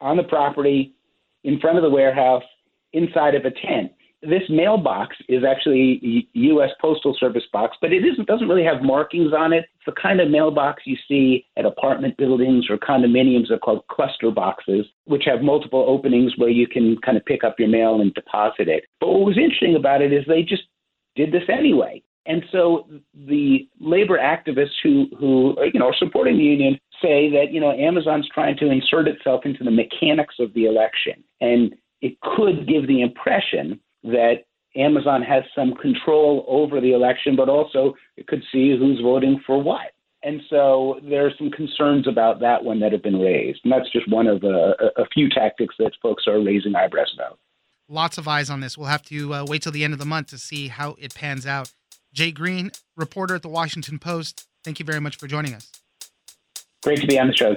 on 0.01 0.17
the 0.17 0.24
property 0.24 0.93
in 1.43 1.60
front 1.60 1.77
of 1.77 1.84
the 1.84 1.89
warehouse 1.89 2.43
inside 2.93 3.36
of 3.36 3.46
a 3.46 3.51
tent. 3.51 3.91
This 4.24 4.43
mailbox 4.50 5.15
is 5.29 5.43
actually 5.43 6.27
a 6.36 6.38
U.S. 6.39 6.70
Postal 6.79 7.15
Service 7.20 7.43
box, 7.51 7.75
but 7.81 7.91
it 7.91 8.05
isn't 8.05 8.27
doesn't 8.27 8.48
really 8.48 8.63
have 8.63 8.84
markings 8.84 9.34
on 9.36 9.51
it. 9.51 9.65
It's 9.75 9.86
the 9.88 10.00
kind 10.00 10.20
of 10.20 10.29
mailbox 10.29 10.84
you 10.86 10.96
see 11.08 11.48
at 11.58 11.65
apartment 11.65 12.17
buildings 12.17 12.67
or 12.70 12.77
condominiums. 12.77 13.48
They're 13.50 13.58
called 13.58 13.88
cluster 13.88 14.29
boxes, 14.29 14.86
which 15.05 15.24
have 15.25 15.41
multiple 15.41 15.84
openings 15.88 16.34
where 16.38 16.50
you 16.50 16.67
can 16.67 16.98
kind 17.03 17.17
of 17.17 17.25
pick 17.25 17.43
up 17.43 17.55
your 17.58 17.70
mail 17.70 18.00
and 18.00 18.13
deposit 18.13 18.67
it. 18.67 18.84
But 19.00 19.08
what 19.08 19.25
was 19.25 19.38
interesting 19.39 19.75
about 19.75 20.03
it 20.03 20.13
is 20.13 20.24
they 20.27 20.43
just 20.43 20.63
did 21.15 21.31
this 21.31 21.50
anyway. 21.50 22.03
And 22.27 22.43
so 22.51 22.88
the 23.27 23.67
labor 23.79 24.20
activists 24.20 24.77
who 24.84 25.08
who 25.20 25.55
you 25.74 25.79
know 25.79 25.88
are 25.88 25.96
supporting 25.98 26.38
the 26.38 26.43
union 26.43 26.79
say 27.01 27.29
that 27.31 27.51
you 27.51 27.60
know 27.60 27.72
Amazon's 27.72 28.29
trying 28.34 28.58
to 28.58 28.70
insert 28.70 29.08
itself 29.08 29.46
into 29.46 29.63
the 29.63 29.72
mechanics 29.72 30.36
of 30.39 30.53
the 30.53 30.65
election, 30.65 31.24
and 31.39 31.74
it 32.01 32.20
could 32.22 32.67
give 32.67 32.88
the 32.88 33.01
impression 33.01 33.79
that 34.03 34.46
Amazon 34.75 35.22
has 35.22 35.43
some 35.55 35.75
control 35.75 36.46
over 36.48 36.79
the 36.79 36.93
election, 36.93 37.36
but 37.36 37.50
also 37.50 37.93
it 38.17 38.27
could 38.27 38.43
see 38.51 38.75
who's 38.77 39.01
voting 39.01 39.41
for 39.46 39.62
what. 39.62 39.91
And 40.24 40.41
so 40.50 41.00
there 41.03 41.25
are 41.25 41.31
some 41.38 41.50
concerns 41.50 42.08
about 42.08 42.39
that 42.41 42.63
one 42.63 42.79
that 42.81 42.91
have 42.91 43.01
been 43.01 43.20
raised, 43.20 43.62
and 43.63 43.74
that's 43.74 43.91
just 43.91 44.08
one 44.08 44.27
of 44.27 44.43
a, 44.43 44.75
a 44.98 45.05
few 45.13 45.29
tactics 45.29 45.75
that 45.79 45.93
folks 46.01 46.25
are 46.27 46.39
raising 46.39 46.75
eyebrows 46.75 47.12
about. 47.15 47.39
Lots 47.89 48.17
of 48.17 48.27
eyes 48.27 48.50
on 48.50 48.62
this. 48.62 48.77
We'll 48.77 48.88
have 48.88 49.03
to 49.05 49.34
uh, 49.34 49.46
wait 49.48 49.63
till 49.63 49.72
the 49.72 49.84
end 49.84 49.93
of 49.93 50.00
the 50.00 50.05
month 50.05 50.27
to 50.27 50.38
see 50.38 50.67
how 50.67 50.96
it 51.00 51.15
pans 51.15 51.46
out. 51.46 51.74
Jay 52.13 52.31
Greene, 52.31 52.72
reporter 52.96 53.36
at 53.36 53.41
the 53.41 53.50
Washington 53.50 53.98
Post, 53.98 54.48
thank 54.63 54.79
you 54.79 54.86
very 54.86 55.01
much 55.01 55.17
for 55.17 55.27
joining 55.27 55.53
us. 55.53 55.81
Great 56.84 57.00
to 57.00 57.06
be 57.06 57.20
on 57.20 57.28
the 57.28 57.34
show. 57.34 57.56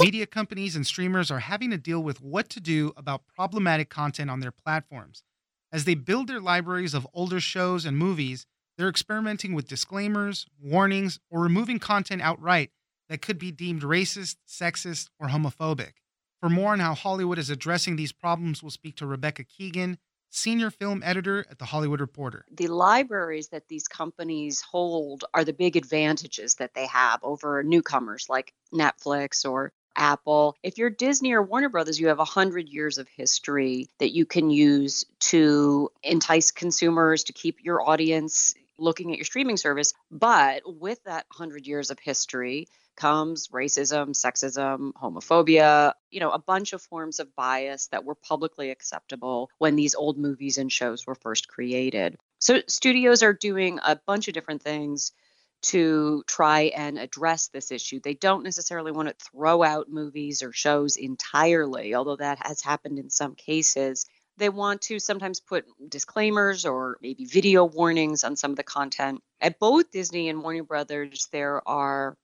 Media 0.00 0.26
companies 0.26 0.74
and 0.74 0.86
streamers 0.86 1.30
are 1.30 1.40
having 1.40 1.70
to 1.70 1.76
deal 1.76 2.00
with 2.02 2.22
what 2.22 2.48
to 2.48 2.60
do 2.60 2.92
about 2.96 3.26
problematic 3.26 3.90
content 3.90 4.30
on 4.30 4.40
their 4.40 4.50
platforms. 4.50 5.22
As 5.70 5.84
they 5.84 5.94
build 5.94 6.28
their 6.28 6.40
libraries 6.40 6.94
of 6.94 7.06
older 7.12 7.40
shows 7.40 7.84
and 7.84 7.98
movies, 7.98 8.46
they're 8.78 8.88
experimenting 8.88 9.54
with 9.54 9.68
disclaimers, 9.68 10.46
warnings, 10.62 11.18
or 11.30 11.42
removing 11.42 11.78
content 11.78 12.22
outright 12.22 12.70
that 13.10 13.20
could 13.20 13.38
be 13.38 13.50
deemed 13.50 13.82
racist, 13.82 14.36
sexist, 14.48 15.08
or 15.18 15.28
homophobic. 15.28 15.94
For 16.40 16.48
more 16.48 16.72
on 16.72 16.80
how 16.80 16.94
Hollywood 16.94 17.38
is 17.38 17.50
addressing 17.50 17.96
these 17.96 18.12
problems, 18.12 18.62
we'll 18.62 18.70
speak 18.70 18.96
to 18.96 19.06
Rebecca 19.06 19.44
Keegan, 19.44 19.98
senior 20.30 20.70
film 20.70 21.02
editor 21.04 21.46
at 21.50 21.58
The 21.58 21.64
Hollywood 21.64 22.00
Reporter. 22.00 22.44
The 22.50 22.68
libraries 22.68 23.48
that 23.48 23.68
these 23.68 23.88
companies 23.88 24.60
hold 24.60 25.24
are 25.34 25.44
the 25.44 25.52
big 25.52 25.76
advantages 25.76 26.54
that 26.56 26.74
they 26.74 26.86
have 26.86 27.20
over 27.22 27.62
newcomers 27.62 28.26
like 28.28 28.52
Netflix 28.72 29.48
or 29.48 29.72
Apple. 29.96 30.56
If 30.62 30.78
you're 30.78 30.90
Disney 30.90 31.32
or 31.32 31.42
Warner 31.42 31.68
Brothers, 31.68 31.98
you 31.98 32.08
have 32.08 32.18
100 32.18 32.68
years 32.68 32.98
of 32.98 33.08
history 33.08 33.88
that 33.98 34.14
you 34.14 34.24
can 34.24 34.50
use 34.50 35.04
to 35.20 35.90
entice 36.02 36.52
consumers 36.52 37.24
to 37.24 37.32
keep 37.32 37.64
your 37.64 37.82
audience 37.82 38.54
looking 38.78 39.12
at 39.12 39.18
your 39.18 39.24
streaming 39.24 39.56
service. 39.56 39.92
But 40.10 40.62
with 40.66 41.02
that 41.04 41.26
100 41.30 41.66
years 41.66 41.90
of 41.90 41.98
history, 41.98 42.68
comes 42.98 43.48
racism, 43.48 44.08
sexism, 44.08 44.92
homophobia, 44.92 45.92
you 46.10 46.18
know, 46.18 46.30
a 46.30 46.38
bunch 46.38 46.72
of 46.72 46.82
forms 46.82 47.20
of 47.20 47.34
bias 47.36 47.86
that 47.88 48.04
were 48.04 48.16
publicly 48.16 48.70
acceptable 48.70 49.50
when 49.58 49.76
these 49.76 49.94
old 49.94 50.18
movies 50.18 50.58
and 50.58 50.72
shows 50.72 51.06
were 51.06 51.14
first 51.14 51.46
created. 51.46 52.16
So 52.40 52.60
studios 52.66 53.22
are 53.22 53.32
doing 53.32 53.78
a 53.84 54.00
bunch 54.04 54.26
of 54.26 54.34
different 54.34 54.62
things 54.62 55.12
to 55.60 56.22
try 56.26 56.72
and 56.76 56.98
address 56.98 57.48
this 57.48 57.70
issue. 57.70 58.00
They 58.02 58.14
don't 58.14 58.44
necessarily 58.44 58.92
want 58.92 59.08
to 59.08 59.26
throw 59.32 59.62
out 59.62 59.88
movies 59.88 60.42
or 60.42 60.52
shows 60.52 60.96
entirely, 60.96 61.94
although 61.94 62.16
that 62.16 62.38
has 62.46 62.60
happened 62.60 62.98
in 62.98 63.10
some 63.10 63.34
cases. 63.34 64.06
They 64.38 64.48
want 64.48 64.82
to 64.82 64.98
sometimes 64.98 65.40
put 65.40 65.66
disclaimers 65.88 66.64
or 66.64 66.98
maybe 67.02 67.24
video 67.24 67.64
warnings 67.64 68.24
on 68.24 68.36
some 68.36 68.52
of 68.52 68.56
the 68.56 68.62
content. 68.62 69.20
At 69.40 69.58
both 69.58 69.90
Disney 69.90 70.28
and 70.28 70.42
Warner 70.42 70.62
Brothers, 70.62 71.28
there 71.32 71.66
are 71.68 72.16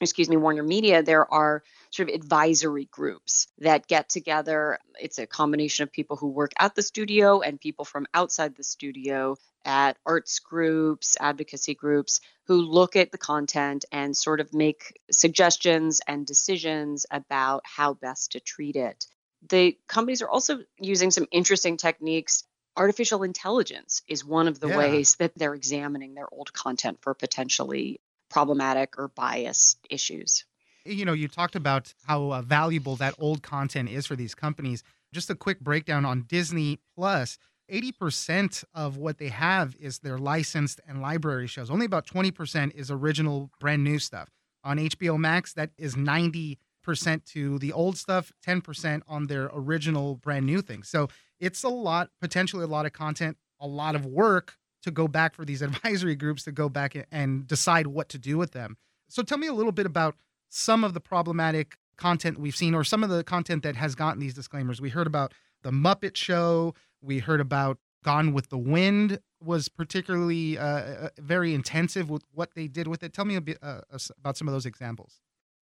excuse 0.00 0.28
me, 0.28 0.36
Warner 0.36 0.62
Media, 0.62 1.02
there 1.02 1.32
are 1.32 1.62
sort 1.90 2.10
of 2.10 2.14
advisory 2.14 2.86
groups 2.90 3.48
that 3.58 3.86
get 3.86 4.08
together. 4.08 4.78
It's 5.00 5.18
a 5.18 5.26
combination 5.26 5.84
of 5.84 5.92
people 5.92 6.16
who 6.16 6.28
work 6.28 6.52
at 6.58 6.74
the 6.74 6.82
studio 6.82 7.40
and 7.40 7.60
people 7.60 7.84
from 7.84 8.06
outside 8.12 8.56
the 8.56 8.64
studio 8.64 9.36
at 9.64 9.96
arts 10.04 10.38
groups, 10.38 11.16
advocacy 11.18 11.74
groups 11.74 12.20
who 12.46 12.56
look 12.56 12.94
at 12.94 13.10
the 13.10 13.18
content 13.18 13.84
and 13.90 14.16
sort 14.16 14.40
of 14.40 14.52
make 14.52 15.00
suggestions 15.10 16.00
and 16.06 16.26
decisions 16.26 17.06
about 17.10 17.62
how 17.64 17.94
best 17.94 18.32
to 18.32 18.40
treat 18.40 18.76
it. 18.76 19.06
The 19.48 19.78
companies 19.86 20.22
are 20.22 20.28
also 20.28 20.60
using 20.78 21.10
some 21.10 21.26
interesting 21.30 21.76
techniques 21.76 22.44
artificial 22.76 23.22
intelligence 23.22 24.02
is 24.08 24.24
one 24.24 24.48
of 24.48 24.60
the 24.60 24.68
yeah. 24.68 24.78
ways 24.78 25.16
that 25.16 25.32
they're 25.36 25.54
examining 25.54 26.14
their 26.14 26.26
old 26.30 26.52
content 26.52 26.98
for 27.00 27.14
potentially 27.14 28.00
problematic 28.30 28.98
or 28.98 29.08
biased 29.08 29.78
issues. 29.90 30.44
You 30.84 31.04
know, 31.04 31.14
you 31.14 31.28
talked 31.28 31.56
about 31.56 31.94
how 32.06 32.32
uh, 32.32 32.42
valuable 32.42 32.96
that 32.96 33.14
old 33.18 33.42
content 33.42 33.88
is 33.88 34.06
for 34.06 34.14
these 34.14 34.34
companies. 34.34 34.82
Just 35.12 35.30
a 35.30 35.34
quick 35.34 35.60
breakdown 35.60 36.04
on 36.04 36.22
Disney 36.22 36.78
Plus. 36.94 37.38
80% 37.72 38.62
of 38.74 38.96
what 38.96 39.18
they 39.18 39.28
have 39.28 39.74
is 39.80 39.98
their 39.98 40.18
licensed 40.18 40.80
and 40.86 41.02
library 41.02 41.48
shows. 41.48 41.68
Only 41.68 41.86
about 41.86 42.06
20% 42.06 42.72
is 42.76 42.92
original, 42.92 43.50
brand 43.58 43.82
new 43.82 43.98
stuff. 43.98 44.28
On 44.62 44.78
HBO 44.78 45.18
Max, 45.18 45.52
that 45.54 45.70
is 45.76 45.96
90% 45.96 46.58
to 46.94 47.58
the 47.58 47.72
old 47.72 47.96
stuff, 47.96 48.32
10% 48.46 49.02
on 49.08 49.26
their 49.26 49.50
original, 49.52 50.16
brand 50.16 50.46
new 50.46 50.62
things. 50.62 50.88
So 50.88 51.08
it's 51.40 51.62
a 51.64 51.68
lot, 51.68 52.10
potentially 52.20 52.64
a 52.64 52.68
lot 52.68 52.86
of 52.86 52.92
content, 52.92 53.36
a 53.60 53.66
lot 53.66 53.94
of 53.94 54.06
work 54.06 54.56
to 54.82 54.90
go 54.90 55.08
back 55.08 55.34
for 55.34 55.44
these 55.44 55.62
advisory 55.68 56.14
groups 56.14 56.44
to 56.44 56.52
go 56.52 56.68
back 56.68 56.96
and 57.10 57.46
decide 57.46 57.88
what 57.88 58.08
to 58.10 58.18
do 58.18 58.38
with 58.38 58.52
them. 58.52 58.76
So 59.08 59.22
tell 59.22 59.38
me 59.38 59.46
a 59.46 59.52
little 59.52 59.72
bit 59.72 59.86
about 59.86 60.16
some 60.48 60.84
of 60.84 60.94
the 60.94 61.00
problematic 61.00 61.76
content 61.96 62.38
we've 62.38 62.56
seen 62.56 62.74
or 62.74 62.84
some 62.84 63.02
of 63.02 63.10
the 63.10 63.24
content 63.24 63.62
that 63.62 63.76
has 63.76 63.94
gotten 63.94 64.20
these 64.20 64.34
disclaimers. 64.34 64.80
We 64.80 64.90
heard 64.90 65.06
about 65.06 65.32
the 65.62 65.70
Muppet 65.70 66.16
Show. 66.16 66.74
We 67.00 67.18
heard 67.18 67.40
about 67.40 67.78
Gone 68.04 68.32
with 68.32 68.50
the 68.50 68.58
Wind 68.58 69.18
was 69.42 69.68
particularly 69.68 70.56
uh, 70.56 70.64
uh 70.64 71.08
very 71.18 71.54
intensive 71.54 72.08
with 72.08 72.22
what 72.32 72.54
they 72.54 72.68
did 72.68 72.86
with 72.86 73.02
it. 73.02 73.12
Tell 73.12 73.24
me 73.24 73.34
a 73.34 73.40
bit 73.40 73.58
uh, 73.62 73.80
about 74.18 74.36
some 74.36 74.48
of 74.48 74.52
those 74.52 74.66
examples. 74.66 75.20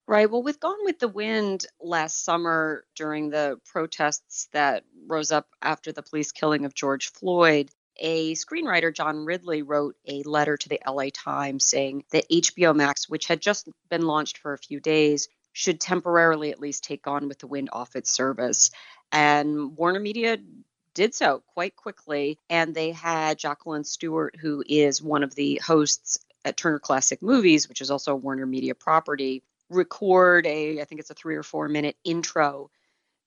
Right. 0.08 0.32
Well, 0.32 0.42
with 0.42 0.62
Gone 0.62 0.86
with 0.86 1.00
the 1.00 1.10
Wind 1.10 1.66
last 1.82 2.24
summer 2.24 2.86
during 2.96 3.30
the 3.30 3.60
protests 3.66 4.48
that 4.54 4.86
rose 5.06 5.34
up 5.34 5.48
after 5.62 5.92
the 5.92 6.02
police 6.02 6.32
killing 6.32 6.64
of 6.64 6.74
George 6.74 7.12
Floyd, 7.12 7.70
a 7.98 8.34
screenwriter, 8.36 8.96
John 8.96 9.26
Ridley, 9.26 9.64
wrote 9.64 9.98
a 10.08 10.24
letter 10.24 10.56
to 10.56 10.70
the 10.70 10.80
LA 10.88 11.08
Times 11.14 11.66
saying 11.66 12.06
that 12.12 12.30
HBO 12.30 12.74
Max, 12.74 13.10
which 13.10 13.28
had 13.28 13.42
just 13.42 13.68
been 13.90 14.04
launched 14.04 14.38
for 14.38 14.54
a 14.54 14.58
few 14.58 14.80
days, 14.80 15.28
should 15.52 15.82
temporarily 15.82 16.52
at 16.52 16.62
least 16.62 16.86
take 16.86 17.02
Gone 17.02 17.28
with 17.28 17.40
the 17.40 17.48
Wind 17.48 17.70
off 17.74 17.98
its 17.98 18.10
service. 18.10 18.72
And 19.12 19.76
Warner 19.76 20.00
Media 20.00 20.38
did 20.94 21.16
so 21.16 21.44
quite 21.54 21.76
quickly. 21.76 22.40
And 22.50 22.74
they 22.74 22.92
had 22.92 23.40
Jacqueline 23.40 23.84
Stewart, 23.84 24.38
who 24.40 24.64
is 24.66 25.02
one 25.02 25.24
of 25.24 25.36
the 25.36 25.60
hosts 25.66 26.20
at 26.46 26.56
Turner 26.56 26.80
Classic 26.80 27.22
Movies, 27.22 27.68
which 27.68 27.82
is 27.82 27.92
also 27.92 28.14
a 28.14 28.16
Warner 28.16 28.46
Media 28.46 28.74
property, 28.74 29.44
record 29.70 30.46
a, 30.46 30.82
I 30.82 30.86
think 30.86 31.00
it's 31.00 31.10
a 31.10 31.16
three 31.16 31.36
or 31.36 31.44
four 31.44 31.68
minute 31.68 31.96
intro 32.04 32.70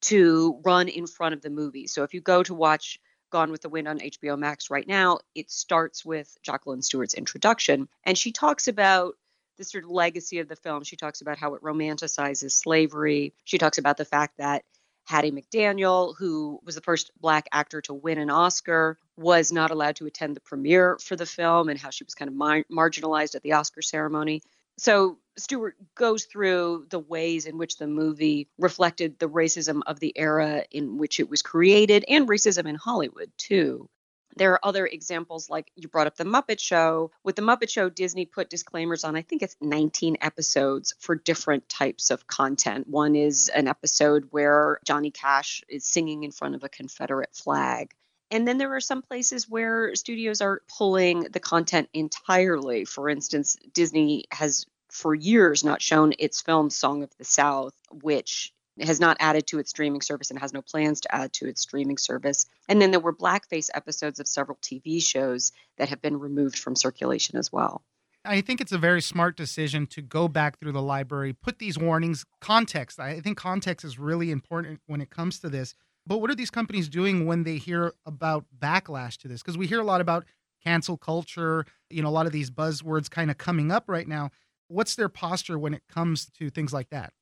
to 0.02 0.60
run 0.64 0.88
in 0.88 1.06
front 1.06 1.34
of 1.34 1.42
the 1.42 1.50
movie. 1.50 1.86
So 1.86 2.02
if 2.02 2.14
you 2.14 2.20
go 2.20 2.42
to 2.42 2.54
watch 2.54 2.98
Gone 3.30 3.52
with 3.52 3.62
the 3.62 3.68
Wind 3.68 3.86
on 3.86 3.98
HBO 3.98 4.38
Max 4.38 4.70
right 4.70 4.86
now, 4.86 5.20
it 5.34 5.50
starts 5.50 6.04
with 6.04 6.36
Jacqueline 6.42 6.82
Stewart's 6.82 7.14
introduction. 7.14 7.88
And 8.04 8.18
she 8.18 8.32
talks 8.32 8.66
about 8.66 9.14
the 9.56 9.64
sort 9.64 9.84
of 9.84 9.90
legacy 9.90 10.38
of 10.38 10.48
the 10.48 10.56
film. 10.56 10.82
She 10.82 10.96
talks 10.96 11.20
about 11.20 11.38
how 11.38 11.54
it 11.54 11.62
romanticizes 11.62 12.52
slavery. 12.52 13.34
She 13.44 13.58
talks 13.58 13.78
about 13.78 13.98
the 13.98 14.04
fact 14.04 14.38
that 14.38 14.64
Hattie 15.04 15.32
McDaniel, 15.32 16.14
who 16.16 16.60
was 16.64 16.74
the 16.74 16.80
first 16.80 17.10
Black 17.20 17.46
actor 17.52 17.80
to 17.82 17.94
win 17.94 18.18
an 18.18 18.30
Oscar, 18.30 18.98
was 19.16 19.52
not 19.52 19.70
allowed 19.70 19.96
to 19.96 20.06
attend 20.06 20.34
the 20.34 20.40
premiere 20.40 20.98
for 20.98 21.16
the 21.16 21.26
film 21.26 21.68
and 21.68 21.78
how 21.78 21.90
she 21.90 22.04
was 22.04 22.14
kind 22.14 22.28
of 22.28 22.34
mar- 22.34 22.64
marginalized 22.70 23.34
at 23.34 23.42
the 23.42 23.52
Oscar 23.52 23.82
ceremony. 23.82 24.42
So 24.78 25.18
Stewart 25.40 25.76
goes 25.94 26.24
through 26.24 26.86
the 26.90 26.98
ways 26.98 27.46
in 27.46 27.58
which 27.58 27.76
the 27.76 27.86
movie 27.86 28.48
reflected 28.58 29.18
the 29.18 29.28
racism 29.28 29.80
of 29.86 30.00
the 30.00 30.16
era 30.16 30.64
in 30.70 30.98
which 30.98 31.20
it 31.20 31.28
was 31.28 31.42
created 31.42 32.04
and 32.08 32.28
racism 32.28 32.66
in 32.66 32.74
Hollywood, 32.76 33.30
too. 33.36 33.88
There 34.36 34.52
are 34.52 34.64
other 34.64 34.86
examples, 34.86 35.50
like 35.50 35.72
you 35.74 35.88
brought 35.88 36.06
up 36.06 36.16
The 36.16 36.24
Muppet 36.24 36.60
Show. 36.60 37.10
With 37.24 37.36
The 37.36 37.42
Muppet 37.42 37.68
Show, 37.68 37.88
Disney 37.88 38.26
put 38.26 38.48
disclaimers 38.48 39.02
on, 39.02 39.16
I 39.16 39.22
think 39.22 39.42
it's 39.42 39.56
19 39.60 40.18
episodes 40.20 40.94
for 41.00 41.16
different 41.16 41.68
types 41.68 42.10
of 42.10 42.26
content. 42.26 42.86
One 42.86 43.16
is 43.16 43.48
an 43.48 43.66
episode 43.66 44.28
where 44.30 44.78
Johnny 44.84 45.10
Cash 45.10 45.64
is 45.68 45.84
singing 45.84 46.22
in 46.22 46.30
front 46.30 46.54
of 46.54 46.62
a 46.62 46.68
Confederate 46.68 47.34
flag. 47.34 47.90
And 48.30 48.46
then 48.46 48.58
there 48.58 48.74
are 48.76 48.80
some 48.80 49.02
places 49.02 49.48
where 49.48 49.94
studios 49.96 50.40
are 50.40 50.62
pulling 50.78 51.22
the 51.22 51.40
content 51.40 51.88
entirely. 51.92 52.84
For 52.84 53.08
instance, 53.08 53.56
Disney 53.74 54.26
has 54.30 54.64
for 54.92 55.14
years 55.14 55.64
not 55.64 55.82
shown 55.82 56.12
its 56.18 56.40
film 56.40 56.70
Song 56.70 57.02
of 57.02 57.10
the 57.18 57.24
South, 57.24 57.74
which 58.02 58.52
has 58.80 59.00
not 59.00 59.16
added 59.20 59.46
to 59.48 59.58
its 59.58 59.70
streaming 59.70 60.00
service 60.00 60.30
and 60.30 60.38
has 60.38 60.52
no 60.52 60.62
plans 60.62 61.00
to 61.02 61.14
add 61.14 61.32
to 61.34 61.46
its 61.46 61.62
streaming 61.62 61.98
service. 61.98 62.46
And 62.68 62.80
then 62.80 62.90
there 62.90 63.00
were 63.00 63.14
blackface 63.14 63.68
episodes 63.74 64.20
of 64.20 64.28
several 64.28 64.58
TV 64.62 65.02
shows 65.02 65.52
that 65.76 65.88
have 65.88 66.00
been 66.00 66.18
removed 66.18 66.58
from 66.58 66.76
circulation 66.76 67.36
as 67.36 67.52
well. 67.52 67.82
I 68.24 68.42
think 68.42 68.60
it's 68.60 68.72
a 68.72 68.78
very 68.78 69.00
smart 69.00 69.36
decision 69.36 69.86
to 69.88 70.02
go 70.02 70.28
back 70.28 70.58
through 70.58 70.72
the 70.72 70.82
library, 70.82 71.32
put 71.32 71.58
these 71.58 71.78
warnings, 71.78 72.26
context. 72.40 73.00
I 73.00 73.20
think 73.20 73.38
context 73.38 73.84
is 73.84 73.98
really 73.98 74.30
important 74.30 74.80
when 74.86 75.00
it 75.00 75.10
comes 75.10 75.38
to 75.40 75.48
this. 75.48 75.74
But 76.06 76.18
what 76.18 76.30
are 76.30 76.34
these 76.34 76.50
companies 76.50 76.88
doing 76.88 77.26
when 77.26 77.44
they 77.44 77.56
hear 77.56 77.94
about 78.04 78.44
backlash 78.58 79.16
to 79.18 79.28
this? 79.28 79.42
Because 79.42 79.56
we 79.56 79.66
hear 79.66 79.80
a 79.80 79.84
lot 79.84 80.00
about 80.00 80.26
cancel 80.62 80.96
culture, 80.96 81.64
you 81.88 82.02
know, 82.02 82.08
a 82.08 82.10
lot 82.10 82.26
of 82.26 82.32
these 82.32 82.50
buzzwords 82.50 83.10
kind 83.10 83.30
of 83.30 83.38
coming 83.38 83.70
up 83.72 83.84
right 83.86 84.08
now. 84.08 84.30
What's 84.70 84.94
their 84.94 85.08
posture 85.08 85.58
when 85.58 85.74
it 85.74 85.82
comes 85.88 86.26
to 86.38 86.48
things 86.48 86.72
like 86.72 86.90
that? 86.90 87.12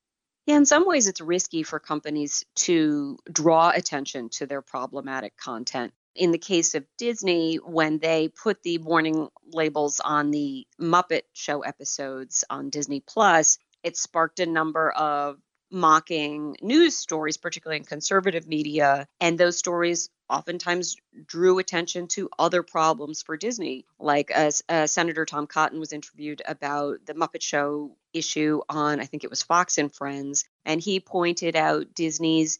Yeah, 0.44 0.56
in 0.56 0.66
some 0.66 0.86
ways, 0.86 1.08
it's 1.08 1.20
risky 1.20 1.62
for 1.62 1.80
companies 1.80 2.44
to 2.56 3.18
draw 3.30 3.70
attention 3.70 4.28
to 4.30 4.46
their 4.46 4.60
problematic 4.60 5.36
content. 5.36 5.94
In 6.14 6.30
the 6.30 6.38
case 6.38 6.74
of 6.74 6.84
Disney, 6.98 7.56
when 7.56 7.98
they 7.98 8.28
put 8.28 8.62
the 8.62 8.78
warning 8.78 9.28
labels 9.46 9.98
on 10.00 10.30
the 10.30 10.66
Muppet 10.78 11.22
Show 11.32 11.60
episodes 11.60 12.44
on 12.50 12.68
Disney 12.68 13.00
Plus, 13.00 13.58
it 13.82 13.96
sparked 13.96 14.40
a 14.40 14.46
number 14.46 14.90
of 14.90 15.38
mocking 15.70 16.56
news 16.60 16.96
stories, 16.96 17.36
particularly 17.38 17.78
in 17.78 17.84
conservative 17.84 18.46
media. 18.46 19.06
And 19.20 19.38
those 19.38 19.56
stories 19.56 20.10
oftentimes 20.30 20.96
drew 21.26 21.58
attention 21.58 22.06
to 22.08 22.28
other 22.38 22.62
problems 22.62 23.22
for 23.22 23.36
Disney. 23.36 23.86
Like 23.98 24.30
uh, 24.34 24.50
uh, 24.68 24.86
Senator 24.86 25.24
Tom 25.24 25.46
Cotton 25.46 25.80
was 25.80 25.92
interviewed 25.92 26.42
about 26.46 27.06
the 27.06 27.14
Muppet 27.14 27.42
Show 27.42 27.96
issue 28.12 28.60
on, 28.68 29.00
I 29.00 29.04
think 29.04 29.24
it 29.24 29.30
was 29.30 29.42
Fox 29.42 29.78
and 29.78 29.92
Friends. 29.92 30.44
And 30.64 30.80
he 30.80 31.00
pointed 31.00 31.56
out 31.56 31.94
Disney's 31.94 32.58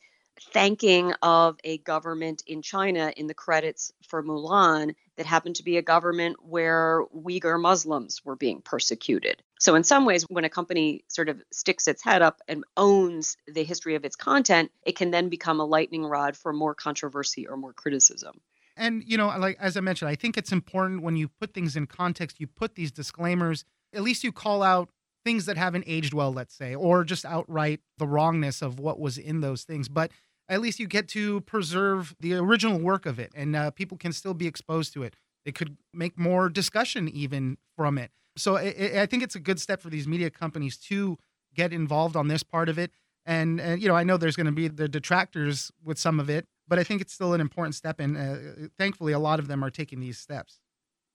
thanking 0.52 1.12
of 1.22 1.58
a 1.64 1.78
government 1.78 2.42
in 2.46 2.62
China 2.62 3.12
in 3.16 3.26
the 3.26 3.34
credits 3.34 3.92
for 4.06 4.22
Mulan 4.22 4.94
that 5.16 5.26
happened 5.26 5.56
to 5.56 5.64
be 5.64 5.76
a 5.76 5.82
government 5.82 6.36
where 6.42 7.04
Uyghur 7.14 7.60
Muslims 7.60 8.24
were 8.24 8.36
being 8.36 8.62
persecuted. 8.62 9.42
So, 9.58 9.74
in 9.74 9.84
some 9.84 10.04
ways, 10.04 10.24
when 10.28 10.44
a 10.44 10.48
company 10.48 11.04
sort 11.08 11.28
of 11.28 11.42
sticks 11.50 11.88
its 11.88 12.02
head 12.02 12.22
up 12.22 12.40
and 12.46 12.64
owns 12.76 13.36
the 13.46 13.64
history 13.64 13.94
of 13.96 14.04
its 14.04 14.16
content, 14.16 14.70
it 14.84 14.96
can 14.96 15.10
then 15.10 15.28
become 15.28 15.60
a 15.60 15.64
lightning 15.64 16.04
rod 16.04 16.36
for 16.36 16.52
more 16.52 16.74
controversy 16.74 17.46
or 17.46 17.56
more 17.56 17.72
criticism. 17.72 18.40
And, 18.76 19.02
you 19.04 19.16
know, 19.16 19.26
like 19.38 19.56
as 19.58 19.76
I 19.76 19.80
mentioned, 19.80 20.08
I 20.08 20.14
think 20.14 20.38
it's 20.38 20.52
important 20.52 21.02
when 21.02 21.16
you 21.16 21.28
put 21.28 21.52
things 21.52 21.76
in 21.76 21.86
context, 21.86 22.38
you 22.38 22.46
put 22.46 22.76
these 22.76 22.92
disclaimers, 22.92 23.64
at 23.92 24.02
least 24.02 24.22
you 24.22 24.30
call 24.30 24.62
out 24.62 24.90
things 25.24 25.46
that 25.46 25.56
haven't 25.56 25.84
aged 25.86 26.14
well, 26.14 26.32
let's 26.32 26.54
say, 26.54 26.74
or 26.74 27.02
just 27.02 27.24
outright 27.24 27.80
the 27.98 28.06
wrongness 28.06 28.62
of 28.62 28.78
what 28.78 29.00
was 29.00 29.18
in 29.18 29.40
those 29.40 29.64
things. 29.64 29.88
But 29.88 30.12
at 30.48 30.60
least 30.60 30.78
you 30.78 30.86
get 30.86 31.08
to 31.08 31.40
preserve 31.42 32.14
the 32.20 32.34
original 32.34 32.78
work 32.78 33.04
of 33.04 33.18
it 33.18 33.32
and 33.34 33.54
uh, 33.56 33.72
people 33.72 33.98
can 33.98 34.12
still 34.12 34.34
be 34.34 34.46
exposed 34.46 34.92
to 34.94 35.02
it. 35.02 35.16
It 35.44 35.54
could 35.54 35.76
make 35.92 36.16
more 36.16 36.48
discussion 36.48 37.08
even 37.08 37.58
from 37.76 37.98
it. 37.98 38.12
So 38.38 38.56
it, 38.56 38.96
I 38.96 39.06
think 39.06 39.22
it's 39.22 39.34
a 39.34 39.40
good 39.40 39.60
step 39.60 39.80
for 39.80 39.90
these 39.90 40.06
media 40.06 40.30
companies 40.30 40.76
to 40.88 41.18
get 41.54 41.72
involved 41.72 42.16
on 42.16 42.28
this 42.28 42.42
part 42.42 42.68
of 42.68 42.78
it. 42.78 42.90
And, 43.26 43.60
and 43.60 43.82
you 43.82 43.88
know, 43.88 43.94
I 43.94 44.04
know 44.04 44.16
there's 44.16 44.36
going 44.36 44.46
to 44.46 44.52
be 44.52 44.68
the 44.68 44.88
detractors 44.88 45.70
with 45.84 45.98
some 45.98 46.18
of 46.18 46.30
it, 46.30 46.46
but 46.66 46.78
I 46.78 46.84
think 46.84 47.00
it's 47.00 47.12
still 47.12 47.34
an 47.34 47.40
important 47.40 47.74
step. 47.74 48.00
And 48.00 48.16
uh, 48.16 48.68
thankfully, 48.78 49.12
a 49.12 49.18
lot 49.18 49.38
of 49.38 49.48
them 49.48 49.62
are 49.62 49.70
taking 49.70 50.00
these 50.00 50.18
steps. 50.18 50.60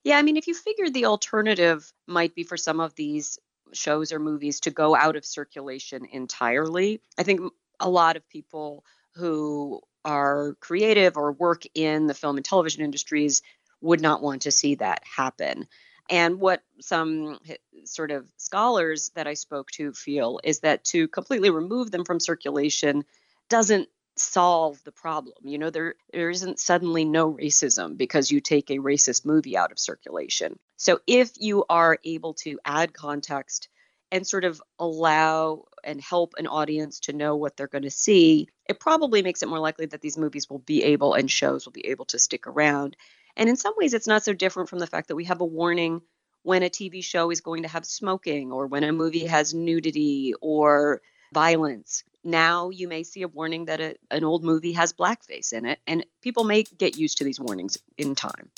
Yeah, 0.03 0.17
I 0.17 0.21
mean, 0.21 0.37
if 0.37 0.47
you 0.47 0.53
figure 0.53 0.89
the 0.89 1.05
alternative 1.05 1.91
might 2.07 2.35
be 2.35 2.43
for 2.43 2.57
some 2.57 2.79
of 2.79 2.93
these 2.95 3.39
shows 3.71 4.11
or 4.11 4.19
movies 4.19 4.59
to 4.61 4.71
go 4.71 4.95
out 4.95 5.15
of 5.15 5.25
circulation 5.25 6.05
entirely, 6.11 7.01
I 7.17 7.23
think 7.23 7.41
a 7.79 7.89
lot 7.89 8.17
of 8.17 8.27
people 8.29 8.83
who 9.15 9.81
are 10.05 10.55
creative 10.59 11.17
or 11.17 11.31
work 11.31 11.63
in 11.73 12.07
the 12.07 12.13
film 12.13 12.35
and 12.35 12.45
television 12.45 12.83
industries 12.83 13.41
would 13.81 14.01
not 14.01 14.21
want 14.21 14.43
to 14.43 14.51
see 14.51 14.75
that 14.75 15.01
happen. 15.03 15.67
And 16.09 16.39
what 16.39 16.61
some 16.81 17.39
sort 17.85 18.11
of 18.11 18.27
scholars 18.37 19.11
that 19.15 19.27
I 19.27 19.33
spoke 19.35 19.71
to 19.71 19.93
feel 19.93 20.39
is 20.43 20.59
that 20.59 20.83
to 20.85 21.07
completely 21.07 21.49
remove 21.49 21.91
them 21.91 22.05
from 22.05 22.19
circulation 22.19 23.05
doesn't 23.49 23.89
solve 24.15 24.83
the 24.83 24.91
problem. 24.91 25.35
You 25.43 25.57
know, 25.57 25.69
there 25.69 25.95
there 26.11 26.29
isn't 26.29 26.59
suddenly 26.59 27.05
no 27.05 27.33
racism 27.33 27.97
because 27.97 28.31
you 28.31 28.41
take 28.41 28.69
a 28.69 28.77
racist 28.77 29.25
movie 29.25 29.57
out 29.57 29.71
of 29.71 29.79
circulation. 29.79 30.59
So 30.77 30.99
if 31.07 31.31
you 31.37 31.65
are 31.69 31.97
able 32.03 32.33
to 32.35 32.59
add 32.65 32.93
context 32.93 33.69
and 34.11 34.27
sort 34.27 34.45
of 34.45 34.61
allow 34.77 35.65
and 35.83 35.99
help 35.99 36.33
an 36.37 36.45
audience 36.45 36.99
to 37.01 37.13
know 37.13 37.35
what 37.35 37.57
they're 37.57 37.67
going 37.67 37.83
to 37.83 37.89
see, 37.89 38.47
it 38.69 38.79
probably 38.79 39.23
makes 39.23 39.41
it 39.41 39.49
more 39.49 39.59
likely 39.59 39.87
that 39.87 40.01
these 40.01 40.17
movies 40.17 40.49
will 40.49 40.59
be 40.59 40.83
able 40.83 41.15
and 41.15 41.31
shows 41.31 41.65
will 41.65 41.73
be 41.73 41.87
able 41.87 42.05
to 42.05 42.19
stick 42.19 42.45
around. 42.45 42.95
And 43.35 43.49
in 43.49 43.55
some 43.55 43.73
ways, 43.77 43.93
it's 43.93 44.07
not 44.07 44.23
so 44.23 44.33
different 44.33 44.69
from 44.69 44.79
the 44.79 44.87
fact 44.87 45.07
that 45.07 45.15
we 45.15 45.25
have 45.25 45.41
a 45.41 45.45
warning 45.45 46.01
when 46.43 46.63
a 46.63 46.69
TV 46.69 47.03
show 47.03 47.31
is 47.31 47.41
going 47.41 47.63
to 47.63 47.69
have 47.69 47.85
smoking 47.85 48.51
or 48.51 48.67
when 48.67 48.83
a 48.83 48.91
movie 48.91 49.25
has 49.25 49.53
nudity 49.53 50.33
or 50.41 51.01
violence. 51.33 52.03
Now 52.23 52.69
you 52.69 52.87
may 52.87 53.03
see 53.03 53.21
a 53.23 53.27
warning 53.27 53.65
that 53.65 53.81
a, 53.81 53.95
an 54.11 54.23
old 54.23 54.43
movie 54.43 54.73
has 54.73 54.93
blackface 54.93 55.51
in 55.51 55.65
it, 55.65 55.79
and 55.87 56.05
people 56.21 56.43
may 56.43 56.63
get 56.63 56.97
used 56.97 57.17
to 57.17 57.23
these 57.23 57.39
warnings 57.39 57.77
in 57.97 58.15
time. 58.15 58.49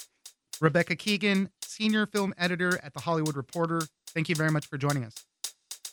Rebecca 0.59 0.95
Keegan, 0.95 1.49
senior 1.61 2.05
film 2.05 2.33
editor 2.37 2.79
at 2.83 2.93
The 2.93 3.01
Hollywood 3.01 3.35
Reporter, 3.35 3.81
thank 4.07 4.29
you 4.29 4.35
very 4.35 4.51
much 4.51 4.67
for 4.67 4.77
joining 4.77 5.03
us. 5.03 5.13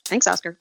Thanks, 0.05 0.27
Oscar. 0.27 0.57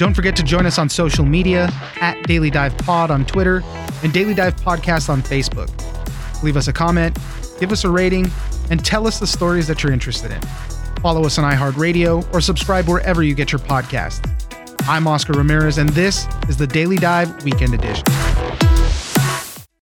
Don't 0.00 0.14
forget 0.14 0.34
to 0.36 0.42
join 0.42 0.64
us 0.64 0.78
on 0.78 0.88
social 0.88 1.26
media 1.26 1.68
at 2.00 2.22
Daily 2.22 2.48
Dive 2.48 2.74
Pod 2.78 3.10
on 3.10 3.26
Twitter 3.26 3.62
and 4.02 4.10
Daily 4.14 4.32
Dive 4.32 4.56
Podcast 4.56 5.10
on 5.10 5.20
Facebook. 5.20 5.68
Leave 6.42 6.56
us 6.56 6.68
a 6.68 6.72
comment, 6.72 7.18
give 7.60 7.70
us 7.70 7.84
a 7.84 7.90
rating, 7.90 8.30
and 8.70 8.82
tell 8.82 9.06
us 9.06 9.20
the 9.20 9.26
stories 9.26 9.66
that 9.66 9.82
you're 9.82 9.92
interested 9.92 10.30
in. 10.30 10.40
Follow 11.02 11.26
us 11.26 11.36
on 11.36 11.44
iHeartRadio 11.52 12.32
or 12.32 12.40
subscribe 12.40 12.88
wherever 12.88 13.22
you 13.22 13.34
get 13.34 13.52
your 13.52 13.58
podcast. 13.58 14.26
I'm 14.88 15.06
Oscar 15.06 15.34
Ramirez, 15.34 15.76
and 15.76 15.90
this 15.90 16.26
is 16.48 16.56
the 16.56 16.66
Daily 16.66 16.96
Dive 16.96 17.44
Weekend 17.44 17.74
Edition. 17.74 18.06